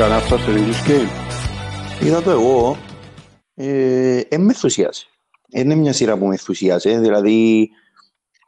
[0.00, 1.08] κανένα στο English Game.
[2.02, 2.76] Είδα το εγώ.
[3.54, 5.06] Ε, ε, με ενθουσίασε.
[5.48, 6.98] Είναι μια σειρά που με ενθουσίασε.
[6.98, 7.70] Δηλαδή,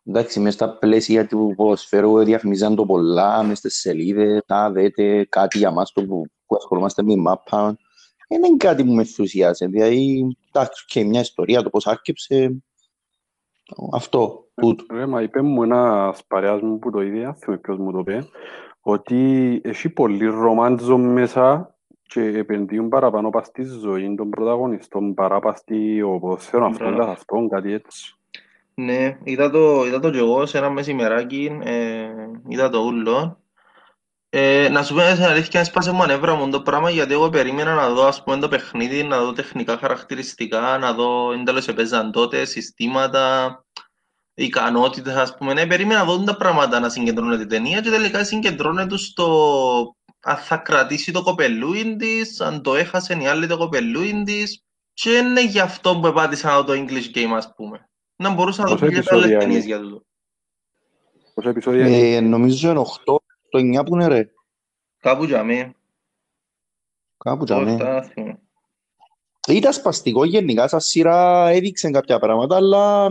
[0.05, 5.59] εντάξει, μέσα στα πλαίσια του ποδοσφαίρου διαφημίζαν το πολλά, μέσα στις σελίδες, να δείτε κάτι
[5.59, 7.77] για μας το που, που ασχολούμαστε με μάπα.
[8.29, 9.67] Είναι κάτι που με ενθουσιάσε.
[9.67, 12.63] Δηλαδή, εντάξει, και μια ιστορία, το πώς άρκεψε.
[13.93, 14.85] Αυτό, τούτο.
[14.91, 18.29] Ρε, μα είπε μου ένας παρέας μου που το είδε, θυμάμαι ποιος μου το είπε,
[18.83, 25.59] ότι έχει πολύ ρομάντζο μέσα και επενδύουν παραπάνω πας στη ζωή των πρωταγωνιστών παρά πας
[25.59, 28.17] στη ποδοσφαίρο αυτόν καθ' αυτόν, κάτι έτσι.
[28.75, 32.09] Ναι, είδα το, είδα το και εγώ σε ένα μεσημεράκι, ε,
[32.49, 33.37] είδα το ούλο.
[34.29, 37.75] Ε, να σου πω την αλήθεια, έσπασε μου ανέβρα μου το πράγμα γιατί εγώ περίμενα
[37.75, 42.13] να δω ας πούμε το παιχνίδι, να δω τεχνικά χαρακτηριστικά, να δω εν τέλος επέζαν
[42.13, 43.65] τότε, συστήματα,
[44.35, 45.53] ικανότητες ας πούμε.
[45.53, 50.37] Ναι, περίμενα να δω τα πράγματα να συγκεντρώνεται η ταινία και τελικά συγκεντρώνεται στο αν
[50.37, 55.45] θα κρατήσει το κοπελούιν της, αν το έχασε η άλλη το κοπελούιν της και είναι
[55.45, 57.89] γι' αυτό που επάτησα να δω το English Game ας πούμε.
[58.17, 60.03] Να μπορούσα να δω Πόσα και άλλες επεισόδια ταινίες είναι; για τούτο.
[61.35, 63.17] Πόσα επεισόδια είναι; Ε, νομίζω είναι 8,
[63.49, 64.31] το 9 που είναι ρε.
[64.99, 65.75] Κάπου για μέ.
[67.25, 67.73] Κάπου τζαμέ.
[67.73, 68.39] Ώστα να θυμώ.
[69.49, 73.11] Ήταν σπαστικό γενικά, σαν σειρά έδειξε κάποια πράγματα, αλλά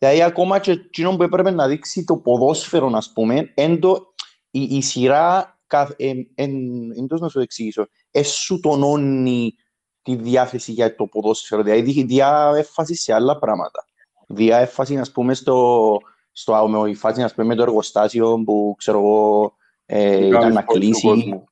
[0.00, 4.14] δηλαδή ακόμα και εκείνο που έπρεπε να δείξει το ποδόσφαιρο, ας πούμε, εν το,
[4.50, 6.50] η, η σειρά, καθ- εν, εν,
[6.96, 9.54] εν, πώς να σου το εξηγήσω, εσου τονώνει
[10.02, 13.84] τη διάθεση για το ποδόσφαιρο, δηλαδή δι- διά έφαση σε άλλα πράγματα.
[14.28, 15.98] Διά έφαση, ας πούμε, στο,
[16.32, 19.54] στο με η φάση, ας πούμε, με το εργοστάσιο που, ξέρω εγώ,
[19.86, 21.06] ε, ήταν Κάνεις να κόσμο του κλείσει.
[21.06, 21.44] κόσμου.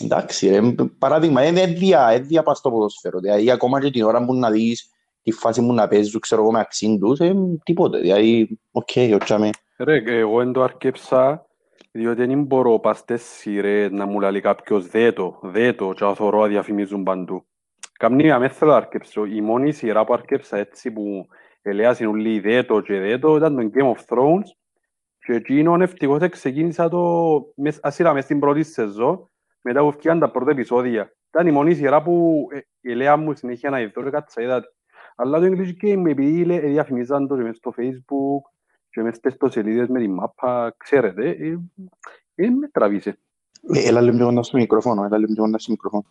[0.00, 0.60] Εντάξει, ρε,
[0.98, 3.18] παράδειγμα, είναι έδεια, έδεια πας στο ποδόσφαιρο.
[3.20, 4.90] Δηλαδή, ακόμα και την ώρα που να δεις
[5.24, 7.98] τη φάση που να παίζουν, ξέρω εγώ, με αξίν τους, ε, τίποτε.
[7.98, 9.50] Δηλαδή, οκ, ότσαμε.
[9.78, 11.46] Ρε, εγώ εν το αρκέψα,
[11.92, 16.04] διότι δεν μπορώ πας στις σειρές να μου λέει κάποιος «Δε το, δε το» και
[16.04, 17.44] να θωρώ να διαφημίζουν παντού.
[17.98, 19.24] Καμνή με θέλω να αρκέψω.
[19.24, 21.26] Η μόνη σειρά που αρκέψα έτσι που
[21.62, 24.46] ελέασαν όλοι «Δε το» και «Δε το» ήταν το Game of Thrones
[25.26, 27.02] και εκείνον ευτυχώς ξεκίνησα το
[27.56, 31.12] μες- ασύρα μες στην πρώτη σεζόν μετά που βγήκαν τα πρώτα επεισόδια.
[31.28, 34.62] Ήταν η μόνη σειρά που ε, ελέα μου συνέχεια να ειδώ και κάτσα είδα.
[35.16, 35.22] Τη.
[35.22, 38.50] Αλλά το English Game επειδή λέ- διαφημίζαν το και μες στο Facebook
[38.90, 41.58] και μες στις ιστοσελίδες με τη μάπα, ξέρετε, ε,
[42.34, 43.18] ε, με τραβήσε.
[43.72, 46.04] Ε, Έλα λίγο πιο κοντά στο μικρόφωνο, έλα λίγο πιο κοντά στο μικρόφωνο.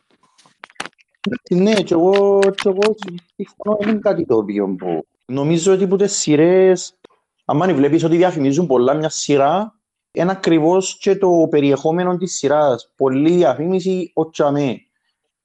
[1.50, 2.96] Ε, Ναι, και εγώ, και εγώ
[3.36, 5.06] συμφωνώ, είναι κάτι το οποίο που...
[5.26, 7.00] Νομίζω ότι που τις σειρές,
[7.46, 9.78] άμα βλέπεις ότι διαφημίζουν πολλά μια σειρά,
[10.12, 12.92] είναι ακριβώς και το περιεχόμενο της σειράς.
[12.96, 14.78] Πολλή διαφήμιση, ο τσαμέ.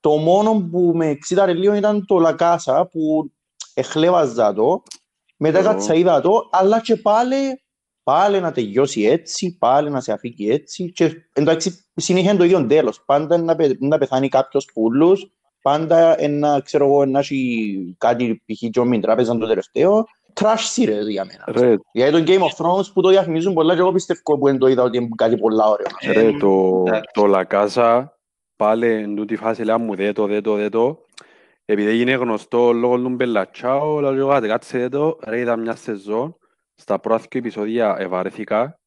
[0.01, 3.33] Το μόνο που με εξήταρε λίγο ήταν το Λακάσα, που
[3.79, 4.83] εχλέβαζα το,
[5.37, 5.63] μετά Ω.
[5.63, 7.63] κάτσα είδα το, αλλά και πάλι,
[8.03, 12.67] πάλι να τελειώσει έτσι, πάλι να σε αφήκει έτσι, και εντάξει, συνέχεια είναι το ίδιο
[12.67, 13.05] τέλος.
[13.05, 18.79] Πάντα να, πε, να πεθάνει κάποιος πουλούς, πάντα ένα, ξέρω εγώ, να έχει κάτι π.χ.
[18.79, 20.07] John Τράπεζα το τελευταίο,
[20.41, 21.45] trash series για μένα.
[21.47, 24.59] Ρε, Γιατί το Game of Thrones που το διαφημίζουν πολλά και εγώ πιστεύω που δεν
[24.59, 25.87] το είδα ότι είναι κάτι πολλά ωραίο.
[26.01, 27.11] Ε, ρε, το, εντάξει.
[27.13, 28.19] το Λακάσα,
[28.57, 30.99] πάλι εν τούτη φάση λέει μου δε το, δε το, δε το.
[31.71, 35.75] Επειδή είναι γνωστό λόγω του Μπελατσάου, λέω εγώ, «Άτε, κάτσε δε το, ρε είδα μια
[35.77, 36.37] σεζόν,
[36.75, 38.79] στα πρώτα δύο επεισόδια ευαρέθηκα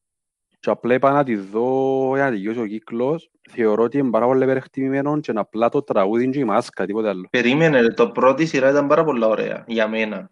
[0.60, 3.30] και απλά είπα να τη δω για να τελειώσει ο κύκλος.
[3.50, 7.08] Θεωρώ ότι είναι πάρα πολύ υπερεκτιμημένο και είναι απλά το τραγούδι και η μάσκα, τίποτε
[7.08, 7.26] άλλο.
[7.30, 10.30] Περίμενε, ρε, το πρώτη σειρά ήταν πάρα πολλά ωραία, για μένα.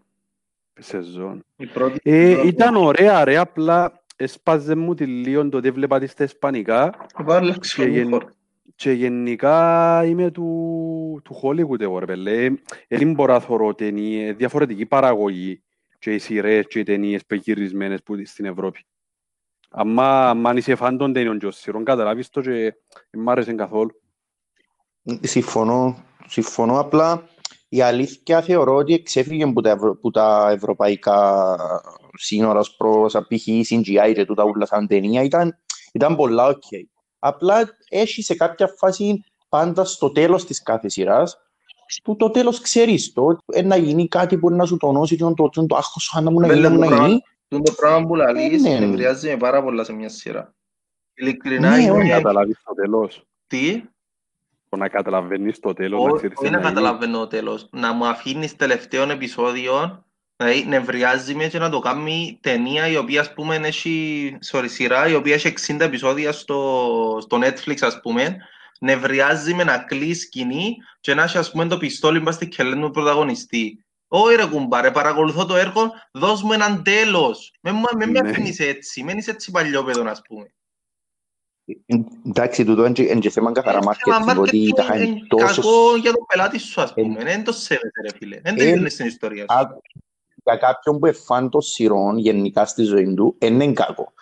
[0.80, 1.44] Σεζόν.
[1.56, 5.98] Η πρώτη Ε, σειρά- ήταν ωραία, ρε, απλά έσπαζε μου τη λίγο το ότι έβλεπα
[5.98, 8.28] τη στα ισπανικά Βάλε και, ξύλο, γεν- χώρο.
[8.80, 12.50] Και γενικά είμαι του, του Hollywood εγώ ρε πέλε.
[12.88, 15.62] Δεν μπορώ να θωρώ ταινίες, διαφορετική παραγωγή
[15.98, 18.84] και οι σειρές και οι ταινίες που γυρισμένες που στην Ευρώπη.
[19.70, 22.74] Αμα, αν είσαι φαν των ταινιών και ως σειρών καταλάβεις το και
[23.10, 23.91] δεν μ' άρεσε καθόλου.
[25.20, 27.28] Συμφωνώ, συμφωνώ απλά
[27.68, 29.97] η αλήθεια θεωρώ ότι εξέφυγε από τα, ευρω...
[29.97, 31.56] που τα ευρωπαϊκά
[32.15, 33.47] σύνορα ως προς π.χ.
[33.71, 35.59] CGI και τούτα ούλα σαν ταινία ήταν,
[35.92, 36.62] ήταν πολλά οκ.
[37.22, 41.38] Απλά έχει σε κάποια φάση πάντα στο τέλος της κάθε σειράς
[42.04, 45.48] που το τέλος ξέρεις το, ε, να γίνει κάτι που να σου τονώσει και το,
[45.48, 47.20] το, το άγχος σου αν μου να Μπέλε, γίνει, να το γίνει.
[47.48, 48.86] Τούν το πράγμα που λαλείς, Ε, ναι.
[48.86, 50.54] νευριάζει με πάρα πολλά σε μια σειρά.
[51.14, 51.90] Ειλικρινά Ναι, είναι...
[51.90, 52.08] όχι.
[52.08, 53.24] Να καταλάβεις το τέλος.
[53.46, 53.82] Τι;
[54.68, 56.74] Το να καταλαβαίνεις το τέλος, να Ό- ξέρεις Όχι τι να να γίνει.
[56.74, 57.12] καταλαβαίνω.
[57.12, 57.68] καταλαβαίνω το τέλος.
[57.72, 60.04] Να μου αφήνεις τελευταίο επεισόδιο,
[60.41, 65.09] δηλαδή νευριάζει με και να το κάνει ταινία η οποία ας πούμε έχει, sorry, σειρά
[65.09, 68.37] η οποία έχει 60 επεισόδια στο, στο Netflix ας πούμε,
[68.81, 72.81] νευριάζει με να κλείσει σκηνή και να έχει ας πούμε το πιστόλι μπας στη κελέν
[72.81, 73.84] του πρωταγωνιστή.
[74.09, 77.54] Όχι ρε κουμπάρε, παρακολουθώ το έργο, δώσ' μου έναν τέλος.
[77.60, 78.28] Με, με, με Ναι.
[78.31, 80.53] αφήνεις έτσι, μένεις έτσι παλιόπαιδον ας πούμε.
[82.27, 85.03] Εντάξει, τούτο είναι και- είναι και θέμα καθαρά Ε, θέμα marketing, ότι marketing τα είχαν
[85.03, 85.47] είναι τόσο...
[85.63, 87.22] κακό για τον πελάτη σου, ας Ε, πούμε.
[87.25, 88.41] Δεν το σέβεται, ρε φίλε.
[88.41, 89.81] Δεν το ε, ήθελες στην ιστορία σου.
[90.45, 94.13] Α, Για κάποιον που εφάν των σειρών γενικά στη ζωή του, δεν είναι κακό.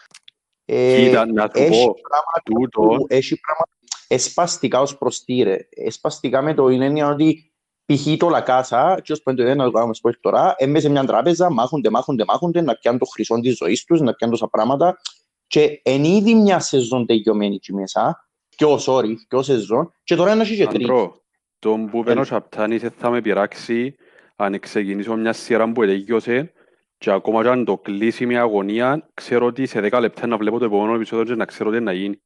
[0.65, 3.70] Ε, Κοίτα, να σου έχει πω, πράγματα τούτο, που έχει πράγματα
[4.09, 5.56] εσπαστικά ως προς τι ρε.
[5.70, 7.53] Εσπαστικά με το είναι έννοια ότι
[7.85, 8.17] π.χ.
[8.17, 11.50] το Λακάσα, και ως πέντε δεν να το κάνουμε σπort τώρα, έμπαιζε σε μια τράπεζα,
[11.50, 14.99] μάχονται, μάχονται, μάχονται, να πιάνουν το χρυσό της ζωής τους, να πιάνουν τόσα πράγματα
[15.47, 20.15] και εν ήδη μια σεζόν τελειωμένη εκεί μέσα, και ο sorry, και ο σεζόν, και
[20.15, 20.85] τώρα να έχει και τρίτη.
[20.85, 21.23] Αντρό,
[21.59, 22.03] τον που Ε.
[22.03, 23.94] πένω Σαπτάνης θα με πειράξει
[24.40, 26.52] αν ξεκινήσω μια σειρά που τελειώσε
[26.99, 30.58] και ακόμα και αν το κλείσει μια αγωνία, ξέρω ότι σε 10 λεπτά να βλέπω
[30.58, 32.20] το επόμενο επεισόδιο και να ξέρω τι να γίνει.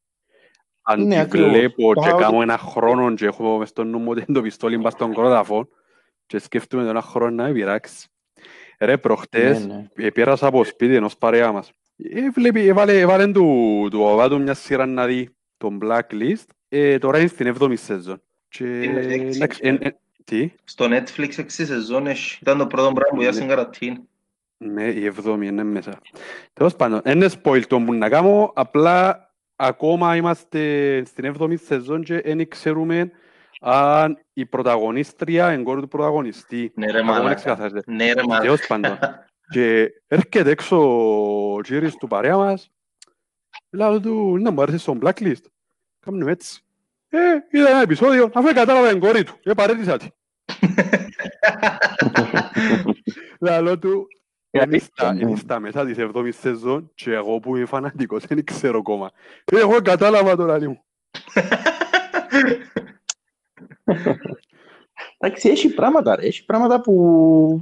[0.82, 1.50] Αν Ναι, τη ακριβώς.
[1.50, 4.38] βλέπω Το και χάος- κάνω ένα χρόνο και έχω μες στο νου μου ότι είναι
[4.38, 5.68] το πιστόλι μπας στον κρόταφο
[6.26, 8.06] και σκέφτομαι το ένα χρόνο να με πειράξει.
[8.80, 10.06] Ρε, προχτές Ναι, ναι.
[10.06, 11.72] ε, πέρασα από σπίτι ενός παρέα μας.
[11.96, 16.44] Ε, βλέπει, έβαλε, έβαλε του, του οβά του μια σειρά να δει τον Blacklist.
[16.68, 18.22] Ε, τώρα είναι στην 7η σεζόν.
[18.48, 18.90] Και,
[20.30, 20.86] Είναι έξι, εντάξει, ε.
[20.86, 22.38] εν- εν- τι, Στο Netflix έξι σεζόν έχει.
[22.42, 23.22] Ήταν το πρώτο πράγμα που Ναι.
[23.22, 24.00] είδα στην καρατίν.
[24.56, 25.98] ναι, η 7η είναι μέσα.
[26.52, 32.02] Τέλος πάντων, δεν είναι spoil το που να κάνω, απλά ακόμα είμαστε στην 7η σεζόν
[32.04, 33.10] και δεν ξέρουμε
[33.60, 36.72] αν η πρωταγωνίστρια είναι κόρη του πρωταγωνιστή.
[36.74, 37.34] Ναι ρε Ακόμα δεν μαλάκα.
[37.40, 37.92] ξεκαθαρίζεται.
[37.92, 38.40] Ναι ρε μαλάκα.
[38.42, 38.98] Τέλος πάντων.
[39.50, 40.76] Και έρχεται έξω
[41.54, 42.70] ο Τζίρις του παρέα μας.
[43.70, 45.44] Λέω του, να μου άρεσε στον blacklist.
[46.00, 46.62] Κάμνουμε έτσι.
[47.14, 47.18] Ε,
[47.50, 49.34] είδα ένα επεισόδιο, αφού κατάλαβα την κόρη του.
[49.42, 50.06] Ε, παρέτησα τη.
[53.40, 54.06] Λέω του,
[54.50, 58.78] είναι στα, είναι στα μέσα της εβδόμης σεζόν και εγώ που είμαι φανατικός δεν ξέρω
[58.78, 59.10] ακόμα.
[59.44, 60.82] Ε, εγώ κατάλαβα το λαλί μου.
[65.18, 67.60] Εντάξει, έχει πράγματα ρε, έχει πράγματα που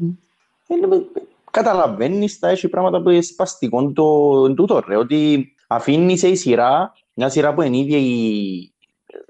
[0.69, 1.07] είναι-
[1.51, 6.93] καταλαβαίνεις τα, έχει πράγματα που είναι σπαστικό το εν τούτο ρε, ότι αφήνεις η σειρά,
[7.15, 8.80] μια σειρά που είναι ίδια η εν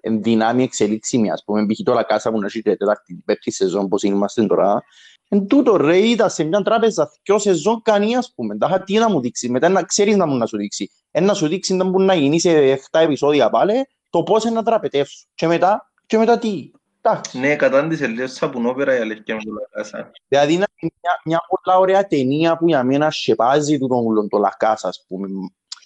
[0.02, 1.82] δυνάμει εξελίξιμη, ας πούμε, π.χ.
[1.84, 4.82] τώρα κάσα που να έχει και τέταρτη, πέμπτη σεζόν, πώς είμαστε τώρα,
[5.28, 9.10] εν τούτο ρε, είδα σε μια τράπεζα δυο σεζόν κανεί, ας πούμε, τα τι να
[9.10, 11.84] μου δείξει, μετά να ξέρεις να μου να σου δείξει, ένα να σου δείξει να
[11.84, 16.18] μπορεί να γίνει σε 7 επεισόδια πάλι, το πώς είναι να τραπετεύσουν, και μετά, και
[16.18, 16.70] μετά τι,
[17.00, 17.38] εντάξει.
[17.38, 20.10] Ναι, κατάντησε λίγο σαπουνόπερα η αλήθεια με το Λακάσα.
[20.28, 24.38] Δηλαδή είναι μια, μια πολλά ωραία ταινία που για μένα σκεπάζει του τον ούλον το
[24.38, 25.28] Λακάς, ας πούμε,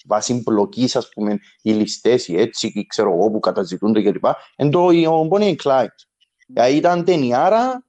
[0.06, 4.24] βάσει μπλοκής, ας πούμε, οι ληστές, οι έτσι, και ξέρω εγώ, που καταζητούνται κλπ.
[4.56, 6.04] Εν το ο Bonnie and Clyde.
[6.46, 7.84] Δηλαδή ήταν ταινιάρα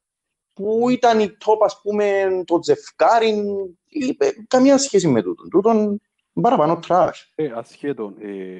[0.54, 3.44] που ήταν η top, ας πούμε, το τζευκάρι,
[3.88, 5.50] είπε, καμία σχέση με τούτον.
[5.50, 6.02] Τούτον
[6.42, 7.10] παραπάνω trash.
[7.36, 8.60] Ε, ασχέτων, ε,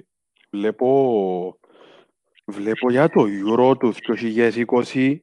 [0.50, 1.60] βλέπω,
[2.46, 3.94] βλέπω για το Euro του
[4.94, 5.18] 2020,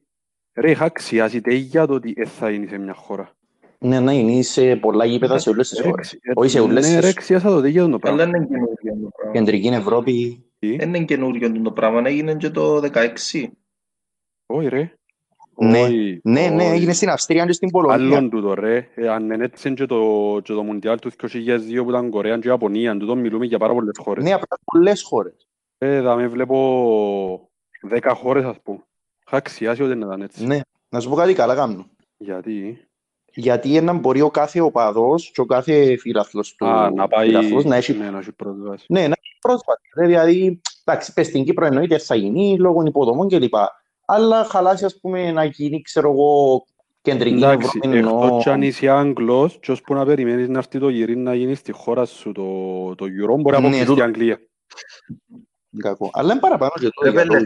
[0.53, 3.35] ρε, είχα αξιάσει για το ότι ε, θα είναι σε μια χώρα.
[3.83, 6.07] Ναι, να είναι σε πολλά γήπεδα σε όλες τις Ρε, χώρες.
[6.07, 8.23] ξι- ε, Όχι σε όλες Ναι, τις- ρε, αξιάσα το για το Αλλά πράγμα.
[8.23, 9.31] είναι καινούριο το πράγμα.
[9.33, 13.51] Κεντρική Ευρώπη, Τι, Δεν είναι καινούριο το πράγμα, έγινε και το 16.
[14.45, 14.93] όχι ρε.
[15.57, 15.81] Ναι.
[15.81, 16.71] Όχι, ναι, ναι, όχι.
[16.73, 18.17] έγινε στην Αυστρία και στην Πολωνία.
[18.17, 21.83] Άλλον τούτο ρε, Ε, αν είναι έτσι είναι και το, και το Μουντιάλ του 2002
[21.83, 24.23] που ήταν Κορέα και Ιαπωνία, τούτο μιλούμε για πάρα πολλές χώρες.
[24.23, 25.47] Ναι, απλά πολλές χώρες.
[25.77, 27.49] Ε, θα με βλέπω
[27.89, 28.83] 10 χώρες ας πούμε.
[29.27, 30.45] Είχα αξιάσει ότι ήταν έτσι.
[30.45, 30.59] Ναι,
[30.89, 31.85] να σου πω κάτι καλά κάνω.
[32.17, 32.87] Γιατί,
[33.35, 37.63] Γιατί έναν μπορεί ο κάθε οπαδός και ο κάθε φίλαθλος του α, να πάει, φίλαθλος
[37.63, 38.85] να έχει, ναι, να έχει πρόσβαση.
[38.89, 39.81] ναι, να έχει πρόσβαση.
[39.97, 43.53] Ρε, Δηλαδή, εντάξει, πες στην Κύπρο εννοείται θα γίνει λόγω υποδομών κλπ.
[44.05, 46.63] Αλλά χαλάσει, ας πούμε, να γίνει, ξέρω εγώ,
[47.01, 48.25] κεντρική Εντάξει, Ευρώπη εννοώ.
[48.25, 51.55] εκτός κι αν είσαι Άγγλος και ώσπου να περιμένεις να έρθει το γυρί να γίνει
[51.55, 52.43] στη χώρα σου το,
[52.95, 53.99] το Euro, μπορεί να Ναι, αποκλείσει τούτο.
[53.99, 54.39] η Αγγλία.
[55.77, 56.09] Κακό.
[56.13, 57.39] Αλλά είναι παραπάνω και το Ρε, για πέλε,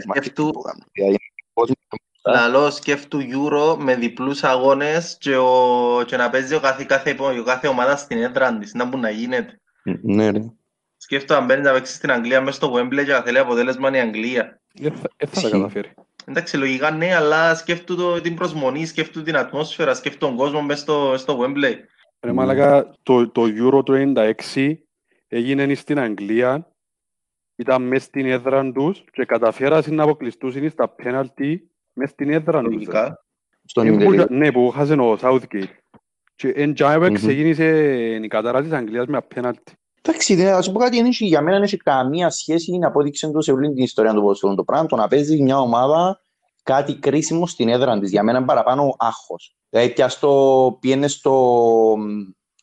[2.32, 3.52] λόγους σκέφτου- marketing που κάνουν.
[3.52, 6.84] Δηλαδή, πώς- Λαλό σκέφτου Euro με διπλούς αγώνες και, ο, και να παίζει ο κάθε,
[6.84, 8.74] κάθε, ο κάθε ομάδα στην έδρα της.
[8.74, 9.60] Να μπορεί να γίνεται.
[10.02, 10.38] Ναι, ρε.
[10.96, 14.00] Σκέφτου αν μπαίνει να παίξει στην Αγγλία μέσα στο Wembley και να θέλει αποτέλεσμα η
[14.00, 14.60] Αγγλία.
[14.74, 15.50] Δεν θα, δεν θα τα Ισχύει.
[15.50, 15.90] καταφέρει.
[16.24, 20.80] Εντάξει, λογικά ναι, αλλά σκέφτου το, την προσμονή, σκέφτου την ατμόσφαιρα, σκέφτου τον κόσμο μέσα
[20.80, 21.74] στο, στο Wembley.
[22.20, 22.34] Ρε Mm.
[22.34, 24.12] μαλάκα, το, το Euro του
[24.54, 24.72] 96
[25.28, 26.72] έγινε στην Αγγλία,
[27.56, 32.68] ήταν μες στην έδρα τους και καταφέρασαν να αποκλειστούν στα πέναλτι μες στην έδρα τους.
[32.68, 32.74] ρε.
[32.74, 33.24] Λογικά.
[33.64, 34.30] Στον Ε, που- Ιντερνετ.
[34.30, 35.68] Ναι, που χάσε ο Southgate.
[36.34, 37.14] Και εν τζάιπε Μμμ.
[37.14, 37.66] ξεκίνησε
[38.22, 39.72] η κατάρα της Αγγλίας με απέναλτι.
[40.02, 42.86] Εντάξει, δε, να σου πω κάτι, δεν έχει- για μένα δεν έχει καμία σχέση, είναι
[42.86, 46.20] απόδειξη του σε όλη την ιστορία του ποδοσφαίρου το πράγμα, το να παίζεις μια ομάδα
[46.62, 48.10] κάτι κρίσιμο στην έδρα της.
[48.10, 49.56] Για μένα είναι παραπάνω άγχος.
[49.68, 51.96] Δηλαδή, πια στο, πιένες στο,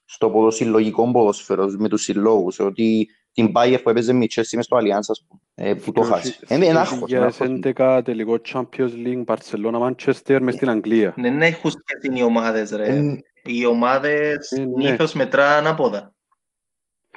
[0.06, 4.66] στο ποδοσυλλογικό ποδοσφαίρο με τους συλλόγους, ότι την Bayer που έπαιζε με η Chelsea μες
[4.66, 6.36] στο Allianz, ας πούμε, ε, που το χάσει.
[6.48, 7.12] Είναι είναι άγχος.
[7.12, 7.38] είναι άγχος.
[7.64, 11.14] 2011 τελικό Champions League, Barcelona, Manchester μες στην Αγγλία.
[11.18, 12.86] Ναι, δεν έχουν σχέση οι ομάδες ρε.
[12.88, 14.66] Ε, Οι ομάδες Ε, ναι.
[14.66, 16.14] συνήθως μετρά ανάποδα.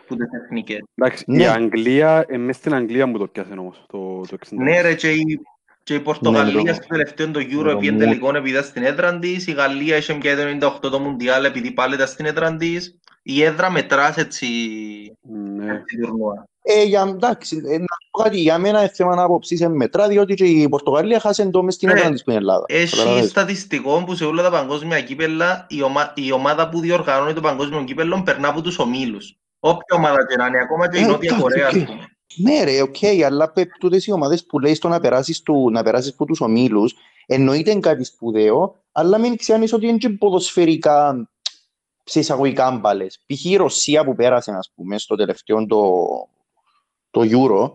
[0.07, 0.79] που τις εθνικές.
[0.95, 1.47] Εντάξει, η Ναι.
[1.49, 4.57] Αγγλία, ε, μες στην Αγγλία μου το πιάσε όμως, το, το 60.
[4.63, 5.41] Ναι ρε και η,
[5.83, 7.99] και η Ναι, Πορτογαλία με το- στο τελευταίο το με Euro το έπιε Mood.
[7.99, 10.43] τελικό επειδή ήταν στην έδρα της, η Γαλλία είχε πια το
[10.83, 12.99] 98 το Μουντιάλ επειδή πάλι ήταν στην έδρα της.
[13.31, 14.47] Η έδρα μετράς έτσι
[15.57, 15.73] Ναι.
[15.75, 16.45] έτσι τουρνουά.
[16.63, 20.35] Ε, για, εντάξει, ε, να πω κάτι, για μένα είναι θέμα άποψης ε, μετρά, διότι
[20.35, 21.99] και η Πορτογαλία χάσε το μες στην Ναι.
[21.99, 22.65] έδρα της που είναι Ελλάδα.
[22.69, 23.31] Έχει Καταλαβαίνεις.
[23.31, 26.13] στατιστικό που σε όλα τα παγκόσμια κύπελα η, ομα...
[26.17, 29.37] η ομάδα που διοργανώνει το παγκόσμιο κύπελο περνά από τους ομίλους.
[29.61, 31.75] Όποια ομάδα και να είναι, ακόμα και η Ε, Νότια εντάξει, Κορέα, οκ.
[31.75, 32.09] ας πούμε.
[32.37, 35.83] Ναι ρε, οκ, αλλά πε- τούτες οι ομάδες που λέει στο να περάσεις, του, να
[35.83, 36.95] περάσεις από τους ομίλους,
[37.27, 41.29] εννοείται είναι κάτι σπουδαίο, αλλά μην ξέρεις ότι είναι και ποδοσφαιρικά
[42.09, 43.21] σε εισαγωγικά μπάλες.
[43.27, 43.45] Π.χ.
[43.45, 45.93] η Ρωσία που πέρασε, ας πούμε, στο τελευταίο το,
[47.11, 47.73] το Euro,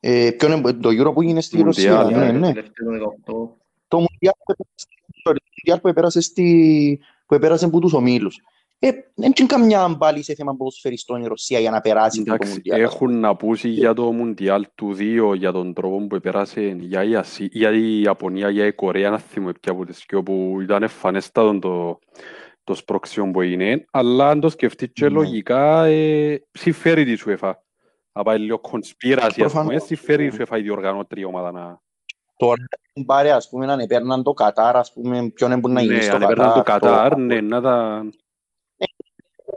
[0.00, 2.52] ε, ποιο είναι το Euro που έγινε στη Μουντιάλ, Ρωσία, ναι, Το ναι.
[2.52, 2.88] τελευταίο
[3.26, 3.48] 18.
[3.88, 4.88] Το Μουντιάλ που επέρασε-
[5.22, 8.40] το Μουντιάλ που επέρασε, στη, που επέρασε από τους ομίλους.
[8.78, 12.34] Ε, δεν είναι καμιά μπάλη σε θέμα ποδοσφαιριστών η Ρωσία για να περάσει από το
[12.34, 12.80] Εντάξει, Μουντιάλ.
[12.80, 17.14] έχουν να πούσει για το Μουντιάλ του 2, για τον τρόπο που επέρασε για η,
[17.14, 20.82] Ασί, για η Ιαπωνία, για η Κορέα, να θυμώ ποια από τις δυο που ήταν
[20.82, 21.98] εμφανέστατο το,
[22.66, 25.10] το σπρωξιόν που έγινε, αλλά αν το σκεφτείς και Ναι.
[25.10, 27.52] λογικά, ε, συμφέρει τη UEFA.
[28.12, 29.82] Να πάει λίγο κονσπίραση, ας πούμε, Προφανώς.
[29.84, 31.80] συμφέρει η UEFA η διοργανώτρια ομάδα να...
[32.36, 32.62] Τώρα,
[33.06, 36.16] πάρε, ας πούμε, αν επέρναν το Κατάρ, ας πούμε, ποιον έμπουν να γίνει Ναι, στο
[36.16, 36.92] αν έπαιρναν το Κατάρ.
[36.92, 38.04] Κατάρ, ναι, να τα...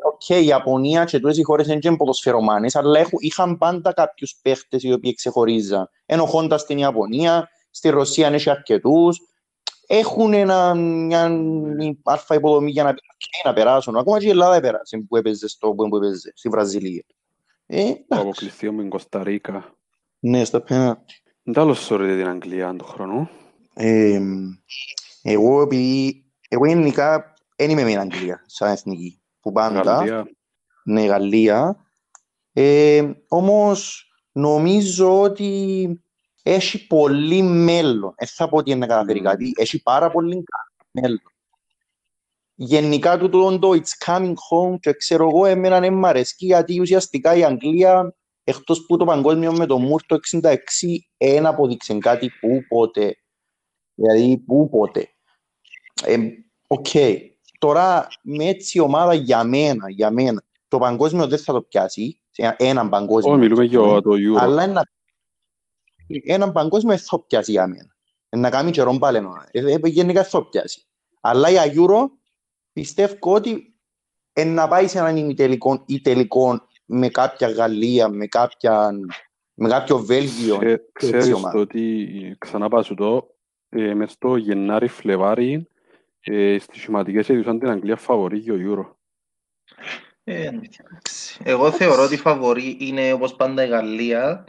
[0.04, 4.40] Οκ, η Ιαπωνία και τούτες οι χώρες είναι και ποδοσφαιρομάνες, αλλά έχουν, είχαν πάντα κάποιους
[4.42, 5.90] παίχτες οι οποίοι ξεχωρίζαν.
[6.06, 9.20] Ενώ Honda στην Ιαπωνία, στη Ρωσία έχει αρκετούς.
[9.92, 11.40] Έχουν ένα, μια
[12.04, 13.98] αλφα υποδομή για να, και να περάσουν.
[13.98, 17.04] Ακόμα και η Ελλάδα πέρασε που έπαιζε, στο, που έπαιζε στη Βραζιλία.
[17.66, 18.06] Ε, Το εντάξει.
[18.10, 19.74] αποκλειστείο με την Κωνσταντίνα.
[20.20, 21.14] Ναι, στα πέναντι.
[21.44, 23.30] Δεν τα σωρείτε την Αγγλία τον χρόνο.
[23.74, 24.20] Ε,
[25.22, 29.22] εγώ επειδή, εγώ γενικά δεν είμαι με την Αγγλία σαν εθνική.
[29.40, 30.30] Που πάντα, Γαλλία.
[30.84, 31.86] ναι, Γαλλία.
[32.54, 36.04] Ε, όμως νομίζω ότι
[36.54, 38.14] έχει πολύ μέλλον.
[38.18, 39.26] Δεν θα πω ότι είναι να καταφέρει Μμμ.
[39.26, 39.52] κάτι.
[39.56, 41.34] Έχει πάρα πολύ καλό μέλλον.
[42.56, 47.36] Γενικά τούτο το It's coming home και ξέρω εγώ εμένα δεν μ' αρέσει γιατί ουσιαστικά
[47.36, 50.56] η Αγγλία εκτός που το παγκόσμιο με το Μουρ το 66
[51.18, 53.16] δεν αποδείξε κάτι που πότε.
[53.94, 55.08] Δηλαδή που πότε.
[56.06, 56.18] Ε,
[56.68, 56.88] Οκ.
[57.60, 62.56] Τώρα με έτσι ομάδα για μένα, για μένα, το παγκόσμιο δεν θα το πιάσει, σε
[62.58, 63.34] έναν παγκόσμιο.
[63.34, 64.42] Όχι, μιλούμε ας πούμε, για το Euro.
[64.42, 64.84] αλλά ένα,
[66.24, 67.96] έναν παγκόσμιο δεν θα το πιάσει για μένα.
[68.30, 69.34] Ε, Να κάνει και ρομπάλενο.
[69.52, 70.84] Ε, ε, γενικά θα το πιάσει.
[71.22, 72.06] Αλλά για Euro
[72.74, 73.74] πιστεύω ότι
[74.34, 78.92] ε, να πάει σε έναν ημιτελικό ή τελικό με κάποια Γαλλία, με, κάποια,
[79.54, 80.58] με κάποιο Βέλγιο.
[80.58, 81.52] Ξέ- έτσι Ξέρεις ομάδα.
[81.52, 83.36] το ότι ξανά πάω σου το,
[83.70, 85.68] ε, μες στο Γενάρη-Φλεβάρι,
[86.20, 88.94] ε, στις σημαντικές έδωσαν την Αγγλία φαβορή για το Euro.
[90.24, 91.40] Ε, εντάξει.
[91.44, 94.46] Εγώ θεωρώ ότι η φαβορή είναι όπως πάντα η Γαλλία.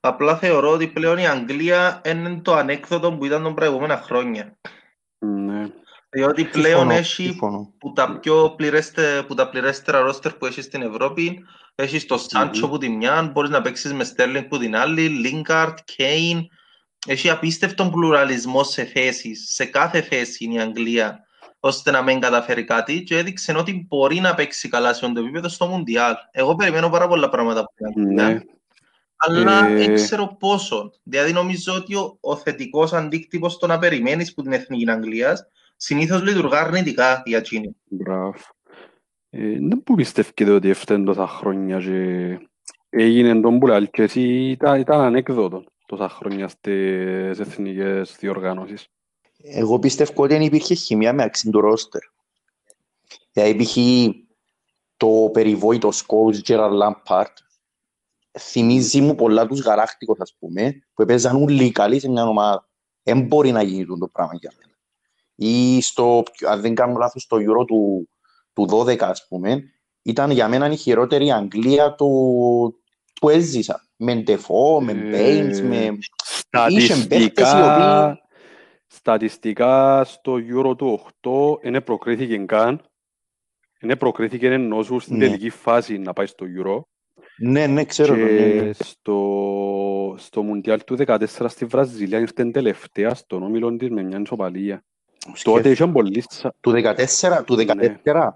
[0.00, 4.58] Απλά θεωρώ ότι πλέον η Αγγλία είναι το ανέκδοτο που ήταν τα προηγούμενα χρόνια.
[5.18, 5.66] Ναι.
[6.10, 7.74] Διότι πλέον Συμφωνώ, έχει συμφωνώ.
[7.78, 12.66] που τα πιο πληρέστε, που τα πληρέστερα ρόστερ που έχει στην Ευρώπη, έχεις το Σάντσο
[12.66, 12.72] Μμμ.
[12.72, 16.48] που τη μια, μπορείς να παίξεις με Στέρλινγκ που την άλλη, Λίνκαρτ, Κέιν.
[17.06, 21.20] Έχει απίστευτο πλουραλισμό σε θέσεις, σε κάθε θέση είναι η Αγγλία,
[21.60, 25.20] ώστε να μην καταφέρει κάτι και έδειξε ότι μπορεί να παίξει καλά σε αυτό το
[25.20, 26.14] επίπεδο στο Μουντιάλ.
[26.30, 28.28] Εγώ περιμένω πάρα πολλά πράγματα από την Αγγλία.
[28.28, 28.40] Ναι.
[29.18, 30.92] Αλλά Ε, δεν ξέρω πόσο.
[31.02, 35.46] Δηλαδή νομίζω ότι ο, ο θετικός αντίκτυπος στο να περιμένεις που την Εθνική Αγγλίας
[35.76, 37.76] συνήθως λειτουργά αρνητικά για εκείνη.
[37.84, 38.34] Μπράβο.
[39.30, 42.38] Ε, δεν που πιστεύετε ότι έφτανε τόσα χρόνια και
[42.90, 44.20] έγινε τον που λέει και εσύ
[44.50, 48.88] ήταν, ήταν ανέκδοτο τόσα χρόνια στις εθνικές διοργανώσεις;
[49.42, 52.00] Εγώ πιστεύω ότι δεν υπήρχε χημία μεταξύ του ρόστερ.
[53.32, 54.14] Δηλαδή υπήρχε
[54.96, 57.32] το περιβόητο σκόλους Gerard Lampard.
[58.38, 62.68] Θυμίζει μου πολλά τους γαράκτικους, ας πούμε, που έπαιζαν όλοι καλοί σε μια ομάδα.
[63.02, 64.76] Δεν μπορεί να γίνει το πράγμα για μένα.
[65.34, 68.08] Ή στο, αν δεν κάνω λάθος, στο Euro του,
[68.52, 69.62] του 12, ας πούμε,
[70.02, 72.08] ήταν για μένα η χειρότερη Αγγλία του,
[73.20, 73.82] που έζησα.
[73.96, 75.98] Με Ντεφό, με Ε, Μπέινς, με...
[76.68, 78.20] Είχαν παίχτες οι Στατιστικά, οποίοι-
[78.86, 82.84] στατιστικά στο Euro του 8 δεν προκρίθηκε καν.
[83.80, 85.24] Δεν προκρίθηκε ενώ σου στην Ναι.
[85.24, 86.80] τελική φάση να πάει στο Euro.
[87.40, 88.62] Ναι, ναι, ξέρω το, ναι, ναι.
[88.62, 91.16] Και στο, στο Μουντιάλ του 14
[91.48, 94.84] στη Βραζιλία ήρθε τελευταία στον όμιλο της με μια ισοπαλία.
[95.42, 97.56] Τότε είχαν πολύ, σα- Του 14, του
[98.04, 98.28] 14.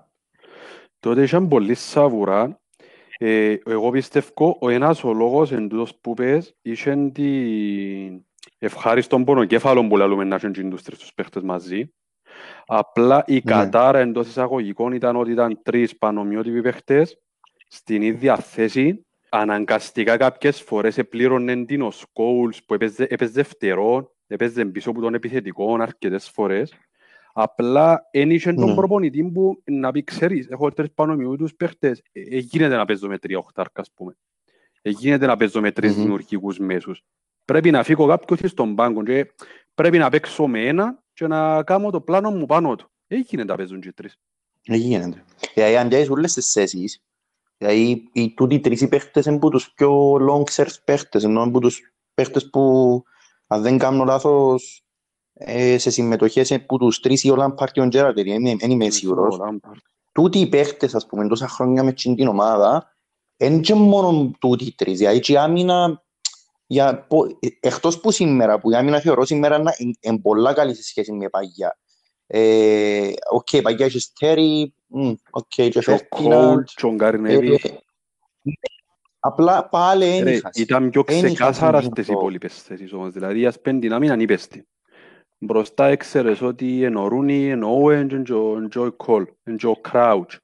[1.01, 2.61] τότε είχαν πολύ σαβουρά.
[3.19, 8.25] Ε, εγώ πιστεύω ο ένας ο λόγος εν τούτος που πες είχαν την
[8.59, 11.93] ευχάριστον πονοκέφαλο που λαλούμε να έχουν και τους τρεις τους παίχτες μαζί.
[12.67, 13.41] Απλά η Ναι.
[13.41, 17.19] κατάρα εντός εισαγωγικών ήταν ότι ήταν τρεις πανομοιότυποι παίχτες
[17.75, 24.65] στην ίδια θέση, αναγκαστικά κάποιες φορές επλήρωνε την ο Σκόουλς που έπαιζε, έπαιζε φτερό, έπαιζε
[24.65, 26.73] πίσω από τον επιθετικό αρκετές φορές.
[27.33, 28.75] Απλά δεν είχε τον Ναι.
[28.75, 32.85] προπονητή που να πει, ξέρεις, έχω τρεις πάνω μου τους παίχτες, ε, ε, γίνεται να
[32.85, 34.17] παίζω με τρία οχτάρκα, ας πούμε.
[34.83, 36.01] Ε, γίνεται να παίζω με τρεις Μμμ.
[36.03, 37.03] δημιουργικούς μέσους.
[37.45, 39.33] Πρέπει να φύγω κάποιος στον πάγκο και
[39.75, 42.91] πρέπει να παίξω με ένα και να κάνω το πλάνο μου πάνω του.
[43.07, 44.17] Ε, γίνεται να παίζουν και τρεις.
[44.67, 45.25] Δεν γίνεται.
[45.55, 47.03] Δηλαδή αν πιάσεις όλες τις θέσεις,
[47.63, 51.59] δηλαδή οι τούτοι τρεις οι παίχτες είναι που τους πιο long serve παίχτες, ενώ που
[51.59, 51.81] τους
[52.15, 53.03] παίχτες που
[53.47, 54.85] αν δεν κάνω λάθος
[55.33, 58.57] ε, σε συμμετοχές είναι που τους τρεις ή ο Lampard και ο Gerrard, δεν είμαι,
[58.57, 59.39] δεν είμαι σίγουρος.
[59.39, 59.77] Ο Lampard.
[60.13, 62.97] Τούτοι οι παίχτες, ας πούμε, τόσα χρόνια με εκείνη την ομάδα,
[63.37, 64.99] είναι και μόνο τούτοι οι τρεις.
[64.99, 66.05] Δηλαδή και η άμυνα,
[66.67, 70.53] για, πο- ε, εκτός που σήμερα, που η άμυνα θεωρώ σήμερα να είναι είναι πολλά
[70.53, 71.79] καλή σε σχέση με παγιά.
[72.35, 76.59] Ε, Οκ, παγιά έχεις Τέρι, μ, οκ, και Και ο Φέρντιναντ.
[76.59, 77.53] Cole, και ο Γκάρι Νέβιλ.
[77.53, 77.59] Ε,
[79.19, 80.57] Απλά πάλι Ρε, εν είχες.
[80.57, 82.19] Ήταν πιο Εν είχες ξεκάθαρας στην στις αυτό.
[82.19, 83.13] υπόλοιπες θέσεις όμως.
[83.13, 84.67] Δηλαδή, ας πέντε να μην ανήπεστη.
[85.39, 89.77] Μπροστά έξερες ότι είναι ο Ρούνι, είναι ο Όεν και ο Τζο Κολ, και ο
[89.77, 90.39] Κράουτς.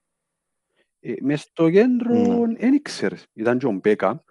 [1.01, 2.57] Ε, Μες στο κέντρο Ναι.
[2.59, 3.27] δεν ήξερες.
[3.33, 4.25] Ήταν και ο Μπέκα.